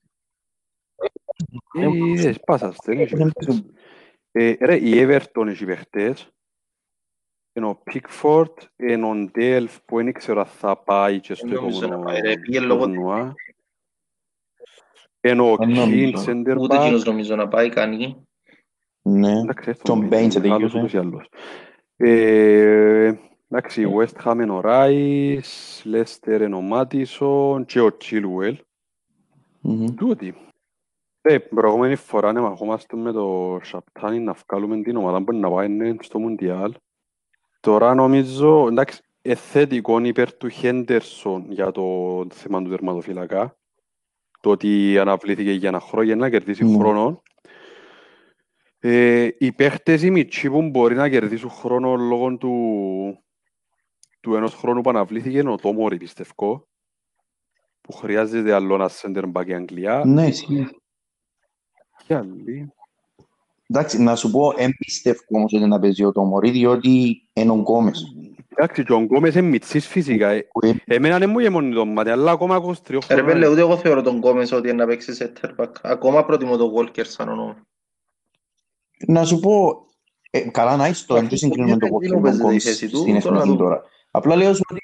[1.79, 3.63] Ε, είδες, πάσας, δεν έχει Δεν παίχτες.
[4.31, 6.31] Ε, Ρε, η Everton έχει παίχτες.
[7.53, 11.57] Είναι ο Pickford, είναι ο Delph που δεν ξέρω αν θα πάει και στο Δεν
[11.57, 13.35] νομίζω επόμενο να πάει, ρε, πήγε λόγω τουρνουά.
[15.21, 16.25] Είναι ο Δεν Keane, νομίζω.
[16.27, 16.81] center Ούτε back.
[16.81, 18.17] εκείνος νομίζω να πάει κανεί.
[19.03, 19.39] Ναι.
[19.39, 20.73] Εντάξει, Τον αυτό Baines είναι δεν μεγάλος
[21.97, 22.05] τελείωσε.
[22.05, 23.11] ούτως ή άλλως.
[23.11, 28.57] Ε, Εντάξει, η West Ham είναι ο Rice, Leicester είναι ο Madison και ο Chilwell.
[29.61, 29.95] Μμμ.
[29.95, 30.35] Τούτοι.
[31.21, 35.69] Ε, προηγούμενη φορά ναι, μαχόμαστε με το Σαπτάνι να βγάλουμε την ομάδα που να πάει
[35.69, 36.75] ναι, στο Μουντιάλ.
[37.61, 43.57] Τώρα νομίζω, εντάξει, ε, θετικό υπέρ του Χέντερσον για το θέμα του τερματοφύλακα.
[44.41, 46.79] Το ότι αναβλήθηκε για ένα χρόνο για να κερδίσει Ναι.
[46.79, 47.23] χρόνο.
[48.89, 52.53] Ε, οι παίχτες οι μητσοί που μπορεί να κερδίσουν χρόνο λόγω του,
[54.21, 56.69] του ενός χρόνου που αναβλήθηκε είναι ο Τόμορι πιστεύω
[57.81, 60.69] που χρειάζεται άλλο ένα center back η Αγγλία Ναι, ισχύει.
[62.07, 62.73] και άλλοι.
[63.69, 67.55] Εντάξει, να σου πω, εν πιστεύω όμως ότι να παίζει ο Τόμορι, διότι είναι ο
[67.55, 68.15] Γκόμες.
[68.49, 70.29] Εντάξει, και ο Γκόμες είναι μητσής φυσικά.
[70.29, 73.49] Ε, που ε- Εμένα δεν μου γεμονεί το μάτι, αλλά ακόμα 23 Ρε πέλε, χρόνια.
[73.49, 75.71] ούτε εγώ θεωρώ τον Γκόμες ότι είναι να παίξει center back.
[75.83, 77.67] Ακόμα προτιμώ τον Walker σαν όνομα.
[79.07, 79.85] Να σου πω,
[80.31, 82.51] ε, καλά να είσαι το, δεν το συγκρίνουμε το Γιατί Walker δεν με παίζεις τον
[82.51, 83.83] τη Γκόμες θέση του, στην τώρα εθνική το- τώρα.
[84.11, 84.81] Απλά λέω σου ότι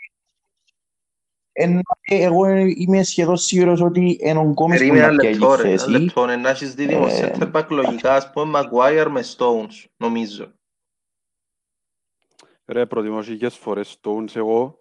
[1.52, 5.56] εν- ε, εγώ είμαι σχεδόν σίγουρος ότι είναι ο Γκόμες που Περίμενα να πιάει λεπτό
[5.56, 5.90] τη ρε, ένα θέση.
[5.90, 10.52] λεπτό ρε, να έχεις δίδυμο Ε, center back λογικά, ας πούμε Maguire με Stones, νομίζω.
[12.66, 14.80] Ρε, προτιμώ χίλιες φορές Stones εγώ,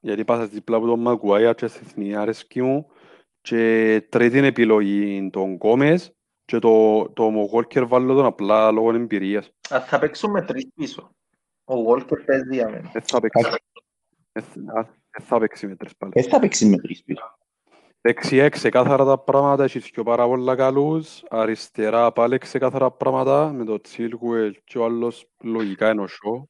[0.00, 2.86] γιατί πάσα δίπλα από τον Μαγκουάια και στη εθνική αρέσκει μου
[3.40, 9.50] και τρίτη επιλογή τον Γκόμες και το, το Walker βάλω τον απλά λόγω εμπειρίας.
[9.74, 11.10] Α, θα παίξουν με τρεις πίσω.
[11.64, 12.90] Ο Walker παίζει για μένα.
[12.92, 13.50] Δεν θα παίξει.
[14.32, 16.12] Δεν θα- δεν θα παίξει με τρεις πάλι.
[16.14, 17.38] Δεν θα παίξει με τρεις πίσω.
[18.00, 21.22] Δεξιά ξεκάθαρα τα πράγματα, έχει και πάρα πολλά καλούς.
[21.28, 26.48] Αριστερά πάλι ξεκάθαρα πράγματα, με το Τσίλγουελ και ο άλλος λογικά είναι ο Σο.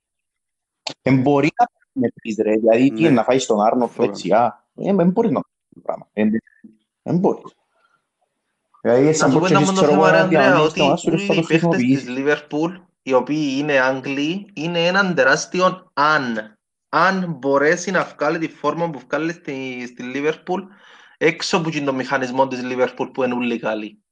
[1.02, 3.00] Εν μπορεί να παίξει με τρεις ρε, δηλαδή τι Ναι.
[3.06, 4.68] είναι να φάει στον Άρνο Αυτό δεξιά.
[4.74, 6.08] Ε, Δεν μπορεί να κάνει το πράγμα.
[6.12, 6.24] Ε,
[7.02, 7.40] Δεν μπορεί.
[8.84, 10.40] Δηλαδή, Να σαν σου πω πω ένα και μόνο ξέρω θέμα, εγώ ρε ένα Ανδρέα,
[10.40, 12.06] διαμάνι ότι στο άσο, ρε, θα όλοι το οι παίχτες της χρησιμοποιήσεις.
[12.16, 16.56] Liverpool, οι οποίοι είναι Άγγλοι, είναι έναν τεράστιο αν.
[16.88, 20.60] Αν μπορέσει να βγάλει τη φόρμα που βγάλει στη, στη Liverpool,
[21.18, 24.02] έξω από τον μηχανισμό της Liverpool που είναι όλοι καλοί.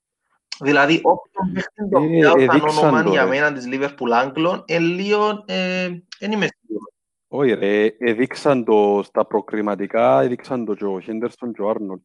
[0.61, 3.29] Δηλαδή, όποιον παίχτη το Ε, πιάω σαν εδείξαν όνομα το, για ρε.
[3.29, 6.93] μένα της Liverpool Άγγλων, ε, λίγο, ε, δεν είμαι σίγουρος.
[7.29, 11.99] Όχι ρε, έδειξαν το στα προκριματικά, έδειξαν το και ο Χέντερσον και ο Άρνολ.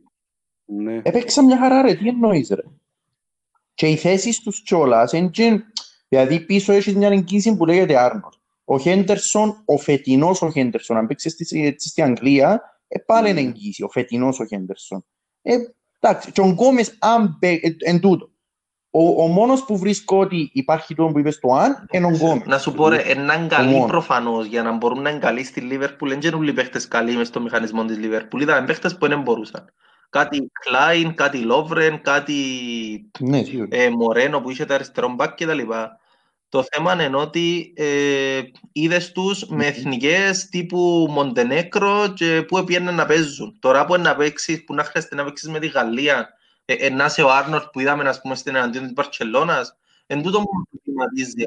[0.69, 0.99] Ναι.
[1.03, 2.61] Έπαιξα μια χαρά ρε, τι εννοείς ρε.
[3.73, 5.61] Και οι θέσεις τους κιόλας, εν και-
[6.07, 8.31] δηλαδή πίσω έχεις μια εγγύηση που λέγεται Άρνολ.
[8.65, 13.41] Ο Χέντερσον, ο φετινός ο Χέντερσον, αν παίξεις στη, έτσι στη Αγγλία, ε, πάλι είναι
[13.41, 13.45] Mm.
[13.45, 15.05] εγγύηση, ο φετινός ο Χέντερσον.
[15.41, 15.55] Ε,
[15.99, 18.29] εντάξει, και ο Γκόμες, αν παί- ε, εν τούτο.
[18.89, 22.45] Ο, ο μόνος που βρίσκω ότι υπάρχει το που είπες το αν, είναι ο Γκόμες.
[22.47, 23.87] Να σου πω ρε, έναν καλή μόνος.
[23.89, 27.15] προφανώς για να μπορούν να είναι καλοί στη Λίβερπουλ, δεν είναι όλοι οι παίχτες καλοί
[27.15, 28.41] μες στο μηχανισμό της Λίβερπουλ.
[28.41, 29.73] Είδαμε παίχτες που δεν μπορούσαν.
[30.09, 32.35] Κάτι Κλάιν, κάτι Λόβρεν, κάτι
[33.19, 33.67] Ναι, σίγουρα.
[33.71, 35.99] ε, Μορένο που είχε τα αριστερό μπακ και τα λοιπά.
[36.49, 38.41] Το θέμα είναι ότι ε,
[38.71, 43.57] είδες τους με εθνικές τύπου Μοντενέκρο και που έπιανε να παίζουν.
[43.59, 46.29] Τώρα που είναι να παίξεις, που να χρειάζεται να παίξεις με τη Γαλλία,
[46.65, 49.77] ε, ε, να είσαι ο Άρνορ που είδαμε ας πούμε στην εναντίον της Μπαρτσελώνας,
[50.07, 51.45] εν τούτο μου προβληματίζει.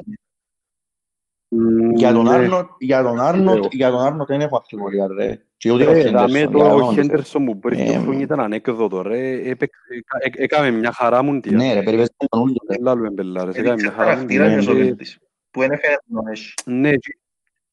[1.95, 2.33] Για τον Ναι.
[2.33, 3.67] Άρνοτ, για τον Άρνοτ, Λέω.
[3.71, 5.41] για τον Άρνοτ δεν έχω αμφιβολία, ρε.
[5.61, 7.97] Και ούτε ο Ρε, δάμε Χέντερσον, τώρα για ο τον Χέντερσον που πριν δύο Ε,
[7.97, 9.31] χρόνια ήταν ανέκδοτο ρε.
[9.49, 11.51] Έπαιξε- έκα- ε- Έκαμε μια χαρά μου τια.
[11.57, 12.75] Ναι, ρε, περιπέζεται τον ούλιο, ρε.
[12.75, 13.55] Δεν λάλλουμε μπελάρες.
[13.55, 14.85] Έκαμε Έδειξε μια χαρά μου χαρακτήρα ναι, και ο ναι.
[14.85, 15.17] παίκτης,
[15.51, 16.53] που είναι φέρνο, έχει.
[16.65, 17.17] Ναι, και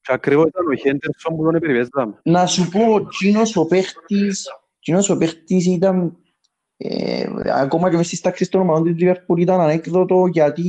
[0.00, 2.20] και ακριβώς ήταν ο Χέντερσον που τον περιπέζαμε.
[2.22, 4.46] Να σου πω, εκείνος ο παίχτης,
[4.78, 6.16] εκείνος ο παίχτης ήταν,
[6.76, 7.24] ε,
[7.54, 10.62] ακόμα και μες στις τάξεις των ομάδων της Liverpool ήταν ανέκδοτο γιατί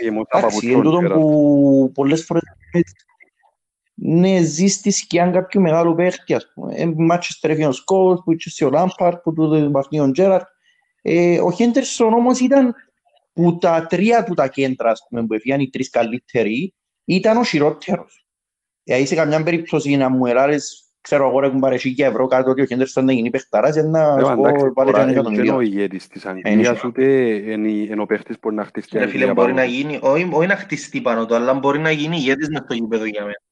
[0.00, 1.20] Γεμότα εντάξει, εν παπουτσόν, τούτον Τζέραρντ.
[1.20, 2.42] που πολλές φορές
[3.98, 6.74] ναι, ζει στη σκιά κάποιου μεγάλου παίχτη, ας πούμε.
[6.74, 10.46] Ε, Manchester έφυγε ο Σκόλς, που είχε ο Λάμπαρτ, που του βαφνεί ο Τζέραρτ.
[11.02, 12.74] Ε, ο Χέντερσον όμως ήταν
[13.32, 16.74] που τα τρία του τα κέντρα, ας πούμε, που έφυγαν οι τρεις καλύτεροι,
[17.04, 18.26] ήταν ο χειρότερος.
[18.82, 22.62] Δηλαδή σε καμιά περίπτωση να μου ελάρες, ξέρω εγώ ρε κουμπάρε χίλια ευρώ κάτω ότι
[22.62, 25.02] ο Χέντερσον να γίνει παιχταράς, για να Ρε, σου μα, πω εντάξει, βάλε και τώρα
[25.02, 25.60] ένα είναι και ο εκατομμύριο.
[25.60, 26.88] ηγέτης της είναι Αγγλίας, σωστό.
[26.88, 27.04] ούτε
[27.52, 29.72] είναι είναι ο παίχτης που να χτίσει την Ρε φίλε, Αγγλία μπορεί πάνω να του.
[29.72, 33.04] γίνει, όχι, όχι να χτιστεί πάνω του, αλλά μπορεί να γίνει ηγέτης μες στο γήπεδο
[33.04, 33.42] για μένα.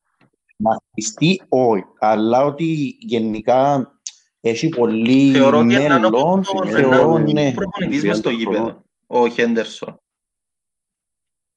[0.64, 3.92] Να χτιστεί, όχι, αλλά ότι γενικά
[4.40, 7.52] έχει πολύ Θεωρώ ότι είναι μέλλον, ανώπιστο θεωρώ, ναι.
[7.52, 9.98] προπονητής μες στο γήπεδο, ο Χέντερσον.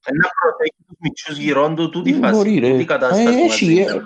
[0.06, 2.72] Ένα προτέχει τους μητσούς γυρών του, τούτη Ε, φάση, μπορεί, ρε.
[2.72, 3.82] τούτη κατάσταση Ε, έχει, μαζί.
[3.82, 4.02] ε.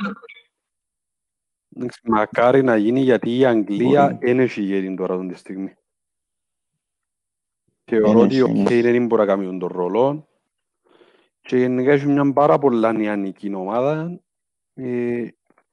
[1.75, 4.17] Εντάξει, Μακάρι να γίνει γιατί η Αγγλία Μπορεί.
[4.25, 5.73] δεν έχει ηγέτη τώρα αυτή τη στιγμή.
[7.83, 10.27] Θεωρώ Εν ότι ο έχει, εν Κέιν δεν μπορεί να κάνει τον ρόλο
[11.41, 14.19] και γενικά έχει μια πάρα πολλά νεανική ομάδα.
[14.73, 15.27] Ε,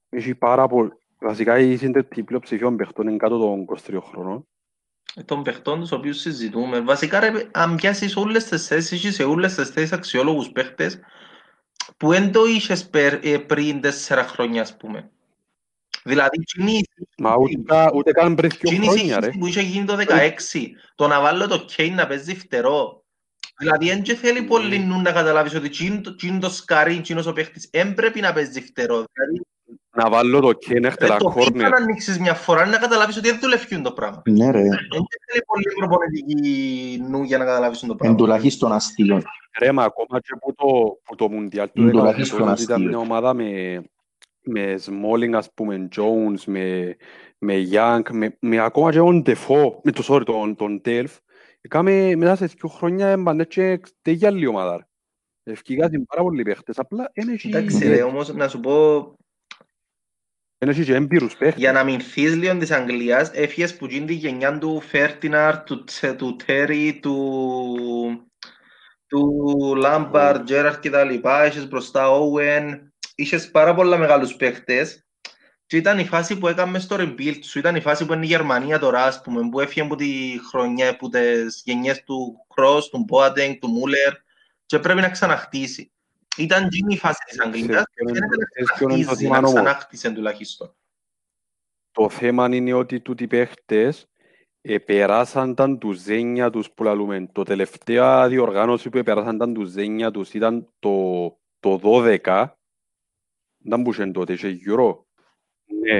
[0.09, 0.91] έχει πάρα πολύ...
[1.21, 4.47] Βασικά η σύντετη πλειοψηφία των παιχτών είναι κάτω των 23 χρονών.
[5.25, 6.81] των παιχτών τους οποίους συζητούμε.
[6.81, 10.99] Βασικά, ρε, αν πιάσεις όλες τις θέσεις, έχεις σε όλες τις θέσεις αξιόλογους παίχτες
[11.97, 15.11] που δεν το είχες περ- ε, πριν τέσσερα χρόνια, ας πούμε.
[16.05, 16.81] Δηλαδή, εκείνη
[17.19, 19.23] Μα ούτε, ούτε καν πριν δύο εκείνη η χρόνια ρε.
[19.23, 22.98] σύγχυση που είχε γίνει το 16, το να βάλω το Κέιν να παίζει φτερό.
[23.59, 27.27] Δηλαδή, δεν και θέλει πολύ νου να καταλάβεις ότι εκείνο το- εκείνο το σκαρί, εκείνος
[27.27, 28.95] ο παίχτης, δεν πρέπει να παίζει φτερό.
[29.13, 29.41] Δηλαδή,
[29.97, 31.71] Να βάλω το Κέιν ρε, έχτελα το πίτα κόρνερ.
[31.71, 34.23] να ανοίξεις μια φορά είναι να καταλάβεις ότι δεν δουλεύει το πράγμα.
[34.27, 34.69] Ναι ρε, Δεν
[35.27, 38.17] θέλει πολύ προπονητική νου για να καταλάβεις το εν πράγμα.
[38.17, 39.23] τουλάχιστον αστείο.
[39.59, 42.75] Ρε, μα ακόμα και που το, που το Μουντιάλ του Είναι 18 τουλάχιστον ότι ήταν
[42.77, 42.89] αστείο.
[42.89, 43.83] μια ομάδα με,
[44.43, 46.97] με Smalling, ας πούμε, Jones, με,
[47.39, 51.17] με Young, με, με ακόμα και τον Defoe, με το, sorry, τον, τον Delph.
[51.71, 54.77] Έκαμε μετά σε δύο χρόνια έμπανε και τέτοια άλλη ομάδα.
[54.77, 54.83] ρε.
[55.53, 59.01] Ευκήγασαν πάρα πολλοί παίχτες, απλά δεν έχει, Εντάξει ρε, όμως να σου πω,
[60.59, 61.61] δεν έχει και έμπειρους παίχτες.
[61.61, 66.17] για να μηνθείς λίγο της Αγγλίας, έφυγες που γίνει τη γενιά του Φέρτιναρ, του, Τσε-
[66.17, 68.31] του Τέρι, του,
[69.07, 75.07] του Λάμπαρ, Τζέραρτ και τα λοιπά, είχες μπροστά Όουεν, είχες πάρα πολλά μεγάλους παίχτες
[75.69, 78.29] και ήταν η φάση που έκαμες στο rebuild σου, ήταν η φάση που είναι η
[78.29, 83.07] Γερμανία τώρα, ας πούμε, που έφυγε από τη χρονιά, από τις γενιές του Κρός, του
[83.11, 84.13] Boateng, του Μούλερ
[84.67, 85.93] και πρέπει να ξαναχτίσει.
[86.37, 89.41] Ήταν εκείνη η φάση της Αγγλίας και Ξέρεις φαίνεται να ποιο είναι το ξαναχτίζει, θέμα
[89.41, 89.53] να όμως.
[89.53, 90.75] ξανάχτισε τουλάχιστον.
[91.93, 94.07] Το θέμα είναι ότι τούτοι παίχτες
[94.61, 97.29] επεράσαν τα ντουζένια τους που λαλούμε.
[97.33, 101.29] Το τελευταία διοργάνωση που επεράσαν τα ντουζένια τους ήταν το,
[101.61, 102.47] το 12.
[103.59, 105.08] Δεν μπορούσε τότε, είχε Euro.
[105.83, 105.99] Ναι.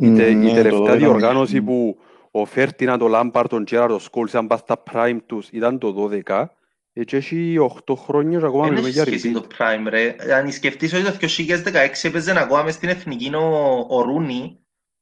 [0.00, 1.62] Η, τε- η Ναι, το τελευταία 12 διοργάνωση νομίζω.
[1.92, 1.98] που
[2.30, 6.10] ο Φέρτινα, το Λάμπαρτ, τον Τζέραρ, ο Σκόλς ήταν πας στα prime τους ήταν το
[6.26, 6.44] 12.
[6.92, 9.40] Έτσι έχει 8 χρόνια και ακόμα Δεν μιλούμε έχει για σχέση repeat.
[9.40, 10.16] το Prime, ρε.
[10.34, 14.58] Αν σκεφτείς ότι το 2016 έπαιζε ακόμα μες στην εθνική ο, ο Ρούνι,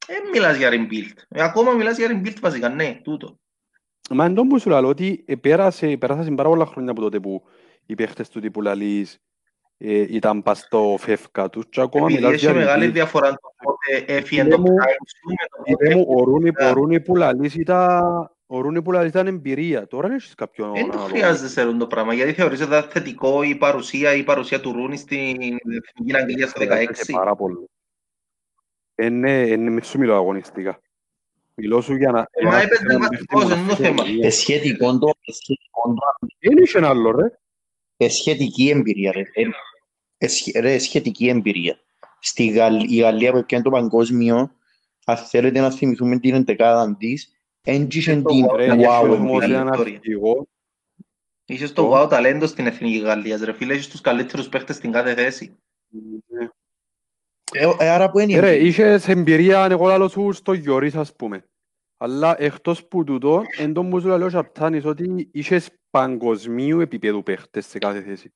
[0.07, 1.23] δεν μιλάς για rebuild.
[1.29, 3.39] Ε, ακόμα μιλάς για rebuild βασικά, ναι, τούτο.
[4.11, 7.43] Μα εν τόν που σου λέω ότι επέρασε, πέρασαν πάρα πολλά χρόνια από τότε που
[7.87, 9.19] οι παίχτες του τύπου λαλείς ε,
[9.79, 12.93] ήταν πας στο φεύκα τους και ακόμα Επειδή μιλάς έχει για μεγάλη repeat.
[12.93, 16.51] διαφορά το πότε έφυγε Φίλε το μου, Prime σου με το Είπε μου, ο Ρούνι,
[16.61, 16.69] Ναι.
[16.69, 18.01] ο Ρούνι που λαλείς ήταν,
[18.47, 19.87] ο Ρούνι που λαλείς ήταν εμπειρία.
[19.87, 21.09] Τώρα δεν έχεις κάποιον Δεν το ανάλογο.
[21.09, 24.97] χρειάζεσαι ρε, το πράγμα, γιατί θεωρείς ότι ήταν θετικό η παρουσία, η παρουσία του Ρούνι
[24.97, 25.37] στην
[25.87, 26.67] εθνική Αγγλία στο 16.
[26.67, 27.57] Χρειάζεται πάρα πολύ.
[29.03, 30.81] Είναι, είναι με σου μιλώ αγωνιστικά.
[31.55, 32.21] Μιλώ σου για να...
[32.21, 34.03] Ε, για μα να έπαιζε ξέρεις να βασικός, παίχτες είναι το μοναχές θέμα.
[34.03, 34.27] εμπειρία.
[34.27, 37.39] Ε, σχετικό το, ε, σχετικό το, Δεν είχε ένα άλλο ρε.
[37.97, 39.21] Ε, σχετική εμπειρία ρε.
[39.21, 39.43] Ε,
[40.19, 41.79] ε, σχε- ρε, σχετική εμπειρία.
[42.21, 44.51] Στη Γαλλ- η Γαλλία που έπιανε το παγκόσμιο,
[45.05, 47.33] αν θέλετε να θυμηθούμε την εντεκάδα της,
[47.63, 49.61] έντυχε Ε, το την wow, Ρε, μια wow είχε wow, όμως εμπειρία.
[49.61, 49.81] έναν Victoria.
[49.95, 50.47] αρχηγό.
[51.45, 55.15] Είχες το wow ταλέντο στην εθνική Γαλλίας, ρε φίλε, είχες τους καλύτερους παίχτες στην κάθε
[55.15, 55.57] θέση.
[57.53, 58.69] Ε, ε, άρα που είναι η Ε, Ρε, εμπειρία.
[58.69, 61.45] είχες εμπειρία, εγώ λαλώ σου στο Γιωρίς ας πούμε.
[61.97, 67.67] Αλλά εκτός που τούτο, εν τόν που σου λέω Σαπτάνης ότι είχες παγκοσμίου επίπεδου παίχτες
[67.67, 68.33] σε κάθε θέση.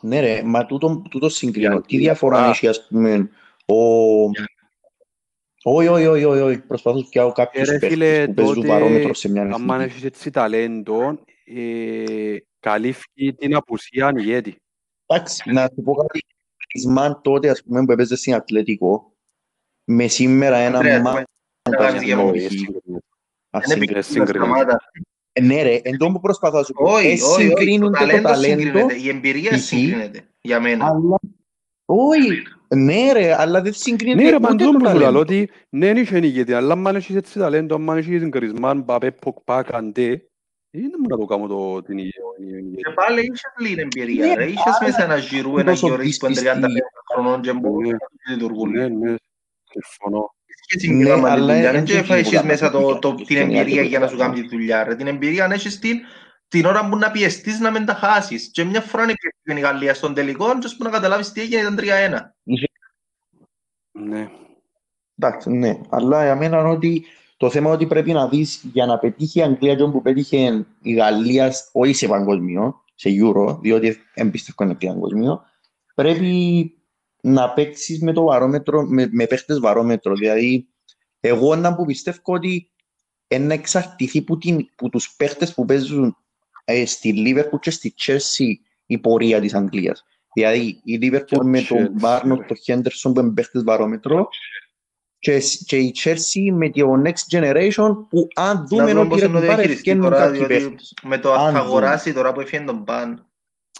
[0.00, 1.72] Ναι ρε, μα τούτο, τούτο συγκρίνω.
[1.72, 2.48] Για- Τι διαφορά Α.
[2.48, 3.30] έχει ας πούμε
[3.66, 3.76] ο...
[5.68, 6.58] Όχι, όχι, όχι, όχι, όχι.
[6.58, 9.74] Προσπαθώ να πιάω Ε, κάποιους ρε φίλε, παίχτες που παίζουν τότε, παρόμετρο σε μια άμα
[9.74, 9.82] εθνική.
[9.82, 14.56] έχεις έτσι ταλέντο, ε, καλύφει την απουσία ηγέτη.
[15.06, 16.20] Εντάξει, να σου πω κάτι.
[16.74, 19.12] Ισμάν τότε, ας πούμε, που έπαιζε στην Ατλέτικο,
[19.84, 21.25] με σήμερα ένα Αντρέα,
[21.70, 22.04] μάγκας να κάνει έχει.
[22.06, 22.38] διαμονή.
[23.50, 24.38] Ασύγκρι- Είναι συγκρίνεται.
[24.38, 24.78] σταμάτα.
[25.32, 26.84] Ε, Ναι ρε, εν τω που προσπαθώ να σου πω.
[26.92, 27.48] Όχι, Ε, όχι, όχι.
[27.50, 28.94] Το συγκρίνονται το ταλέντο ταλέντο, συγκρίνεται.
[28.94, 29.58] Η εμπειρία π.χ.
[29.60, 30.20] συγκρίνεται.
[30.40, 30.84] Για μένα.
[30.86, 31.18] αλλά...
[31.88, 32.42] Όχι,
[32.74, 35.10] ναι ρε, αλλά δεν συγκρίνεται Ναι ρε, ούτε παντού το που σου ταλέντο.
[35.10, 39.10] λέω ότι ναι, είναι και νικητή, αλλά αν έχεις έτσι ταλέντο, αν έχεις Γκρισμάν, Μπαπέ,
[39.10, 40.08] Ποκπά, Καντέ,
[40.70, 42.12] δεν μπορεί να το κάνω το την ίδια.
[42.76, 44.26] Και πάλι είχες λίγη εμπειρία.
[44.26, 44.44] Ναι, ρε.
[44.44, 46.80] Είχες μέσα ένα γυρού, ένα τόσο γεωρίς που είναι 35 δύσπιστη.
[47.12, 47.96] χρονών και μπορούσε Ναι.
[48.26, 48.70] να λειτουργούν.
[48.70, 49.14] Ναι, ναι,
[49.70, 50.34] συμφωνώ.
[50.66, 51.56] Και Ναι, συγκεκριμένα αλλά δουλειά.
[51.58, 52.98] είναι Δεν και και εκεί που έχεις κάνουμε μέσα τη το- δουλειά.
[52.98, 54.28] το- Και την στην εμπειρία άλλη για να σου δουλειά.
[54.28, 54.84] κάνει τη δουλειά.
[54.84, 54.94] ρε.
[54.94, 55.96] Την εμπειρία αν έχεις την
[56.48, 58.50] την ώρα που να πιεστείς να μην τα χάσεις.
[58.52, 59.12] Και μια φορά είναι
[59.44, 62.34] πιεστή η Γαλλία στον τελικό και ώσπου να καταλάβεις τι έγινε ήταν 3-1.
[63.92, 64.28] Ναι.
[65.18, 65.80] Εντάξει, ναι.
[65.90, 67.04] Αλλά για μένα είναι ότι
[67.36, 70.66] το θέμα είναι ότι πρέπει να δεις για να πετύχει η Αγγλία και που πέτυχε
[70.82, 75.42] η Γαλλία, όχι σε παγκοσμίο, σε Euro, διότι εμπιστεύω είναι πια παγκοσμίο,
[75.94, 76.75] πρέπει
[77.26, 80.14] να παίξεις με το βαρόμετρο, με, με παίχτες βαρόμετρο.
[80.14, 80.68] Δηλαδή,
[81.20, 82.70] εγώ να που πιστεύω ότι
[83.40, 86.16] να εξαρτηθεί που, την, που τους παίχτες που παίζουν
[86.64, 88.52] ε, στη Liverpool και στη Chelsea
[88.86, 90.04] η πορεία της Αγγλίας.
[90.34, 92.44] Δηλαδή, η Liverpool Και με Chelsea, τον Μπάρνο, ρε.
[92.44, 94.28] τον Χέντερσον που είναι παίχτες βαρόμετρο
[95.18, 99.20] και, και η Chelsea με το Next Generation που αν Να δούμε δούμε ότι πώς
[99.20, 100.94] ρε είναι το κουμπάρε διαχειριστεί ευκαινούν τώρα, κάποιοι διότι παίχτες.
[101.02, 101.58] με το Αν θα δούμε.
[101.58, 103.25] αγοράσει τώρα που έφυγε τον Παν.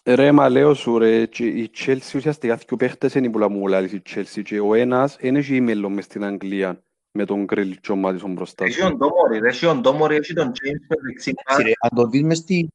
[0.09, 3.93] Ρε, μα λέω σου ρε, και η Chelsea ουσιαστικά δύο παίχτες είναι που μου λάλης
[3.93, 4.43] η Chelsea.
[4.45, 7.97] Και ο ένας είναι και η μέλλον μες στην Αγγλία με τον Γκριλ και ο
[7.97, 8.89] Μάτισον μπροστά Έχει του.
[8.89, 12.07] τον Ντόμορι, ρε, έχει τον Ντόμορι, έχει τον James μες δεξί Εντάξει, ρε, Αν το
[12.07, 12.71] δεις μες στη...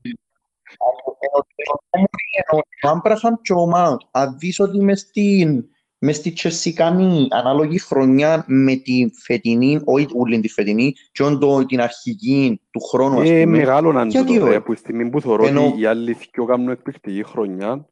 [2.81, 5.65] Ο Άμπραχαμ και ο Μάουντ, αν δεις ότι μες στην
[6.03, 11.65] μες στη Chelsea κάνει ανάλογη χρονιά με τη φετινή, όχι όλη τη φετινή, και όντω
[11.65, 13.57] την αρχική του χρόνου, ας Ε, πούμε.
[13.57, 16.17] μεγάλο να Γιατί το ρε, όχι; που στη στιγμή που θεωρώ Ενώ- ότι οι άλλοι
[16.33, 17.85] δυο κάνουν εκπληκτική χρονιά.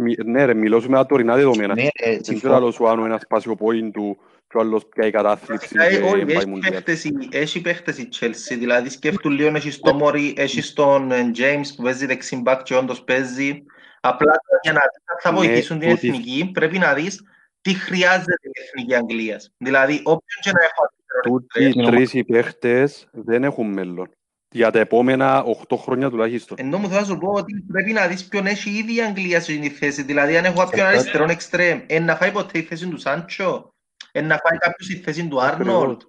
[0.00, 1.74] Μι- Ναι ρε, μιλώ σου με τα τωρινά δεδομένα.
[1.74, 2.54] Ναι, ρε, Δεν ξέρω συμφωνώ.
[2.54, 4.16] άλλο σου αν ένας πάσει ο πόιν του
[4.48, 6.72] και ο άλλος πιάει κατάθλιψη Βασικά, και ε, όχι, πάει έχει μουντιάλ.
[6.72, 11.30] παίχτες η- Έχει παίχτες η Chelsea, δηλαδή σκέφτου λίγο, έχει τον Μόρι, έχει τον ε,
[11.36, 13.62] James που παίζει δεξί μπακ και όντως παίζει.
[14.00, 17.22] Απλά για να δεις αν θα Ναι, βοηθήσουν την τούτη- εθνική, πρέπει να δεις
[17.64, 20.92] τι χρειάζεται η εθνική Αγγλίας; Δηλαδή, όποιον και να έχω
[21.22, 24.10] Τούτοι οι τρεις οι παίχτες δεν έχουν μέλλον.
[24.50, 26.56] Για τα επόμενα 8 χρόνια τουλάχιστον.
[26.60, 29.40] Ενώ μου θέλω να σου πω ότι πρέπει να δεις ποιον έχει ήδη η Αγγλία
[29.40, 30.02] σε αυτή τη θέση.
[30.02, 30.88] Δηλαδή, αν έχω κάποιον Σωστά.
[30.88, 33.74] αριστερόν εξτρέμ, εν να φάει ποτέ η θέση του Σάντσο,
[34.12, 36.02] εν να φάει κάποιος η θέση του Άρνολτ;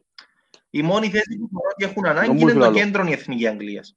[0.70, 2.76] Η μόνη θέση που θεωρώ ότι έχουν ανάγκη Όμως είναι το λαλό.
[2.76, 3.96] κέντρο η εθνική Αγγλίας.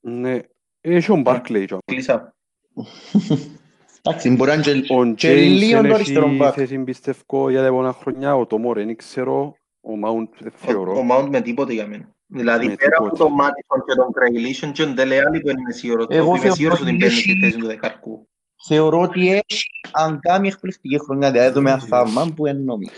[0.00, 0.38] Ναι.
[0.80, 1.68] Έχει ο Μπάρκλεϊ.
[1.84, 2.34] Κλείσα.
[4.08, 6.52] Εντάξει, μπορεί να είναι και- Ο και λίγο το James αριστερό έχει μπακ.
[6.56, 8.36] θέση πιστεύω για τα επόμενα χρόνια.
[8.36, 9.56] Ο Τόμορ δεν ξέρω.
[9.80, 11.06] Ο Mount δεν Ο θεωρώ.
[11.10, 12.14] Mount με τίποτε για μένα.
[12.26, 13.22] Δηλαδή, Με πέρα από τίποτε.
[13.22, 16.54] τον Μάτισον και τον Κρέιλίσον και τον Τελεάλη που είναι σίγουρος, Εγώ που είμαι θεωρώ
[16.54, 18.28] σίγουρος ότι ότι μπαίνει στη έχει- θέση του δεκαρκού.
[18.68, 21.86] Θεωρώ ότι έχει, αν κάνει εκπληκτική χρονιά, δηλαδή δούμε ένα Yes.
[21.88, 22.88] θαύμα που εννοεί.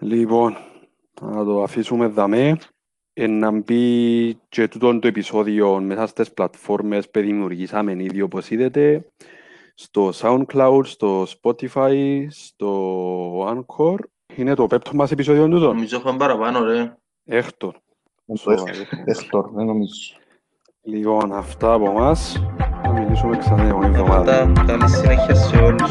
[0.00, 0.56] Λοιπόν,
[1.22, 2.56] να το αφήσουμε δαμέ.
[3.12, 9.04] Ε, να μπει και τούτο το επεισόδιο μέσα στις πλατφόρμες που δημιουργήσαμε ήδη όπως είδατε
[9.80, 13.96] στο SoundCloud, στο Spotify, στο Anchor.
[14.36, 16.96] Είναι το πέπτο μας επεισόδιο τούτο; Νομίζω έχουμε παραπάνω, ρε.
[17.24, 17.72] Έκτο.
[18.44, 18.52] Το
[19.04, 20.14] Έκτορ, δεν νομίζω.
[20.82, 22.42] Λοιπόν, αυτά από εμάς.
[22.82, 24.52] Θα μιλήσουμε ξανά την επόμενη εβδομάδα.
[24.66, 25.90] Καλή συνέχεια σε όλους.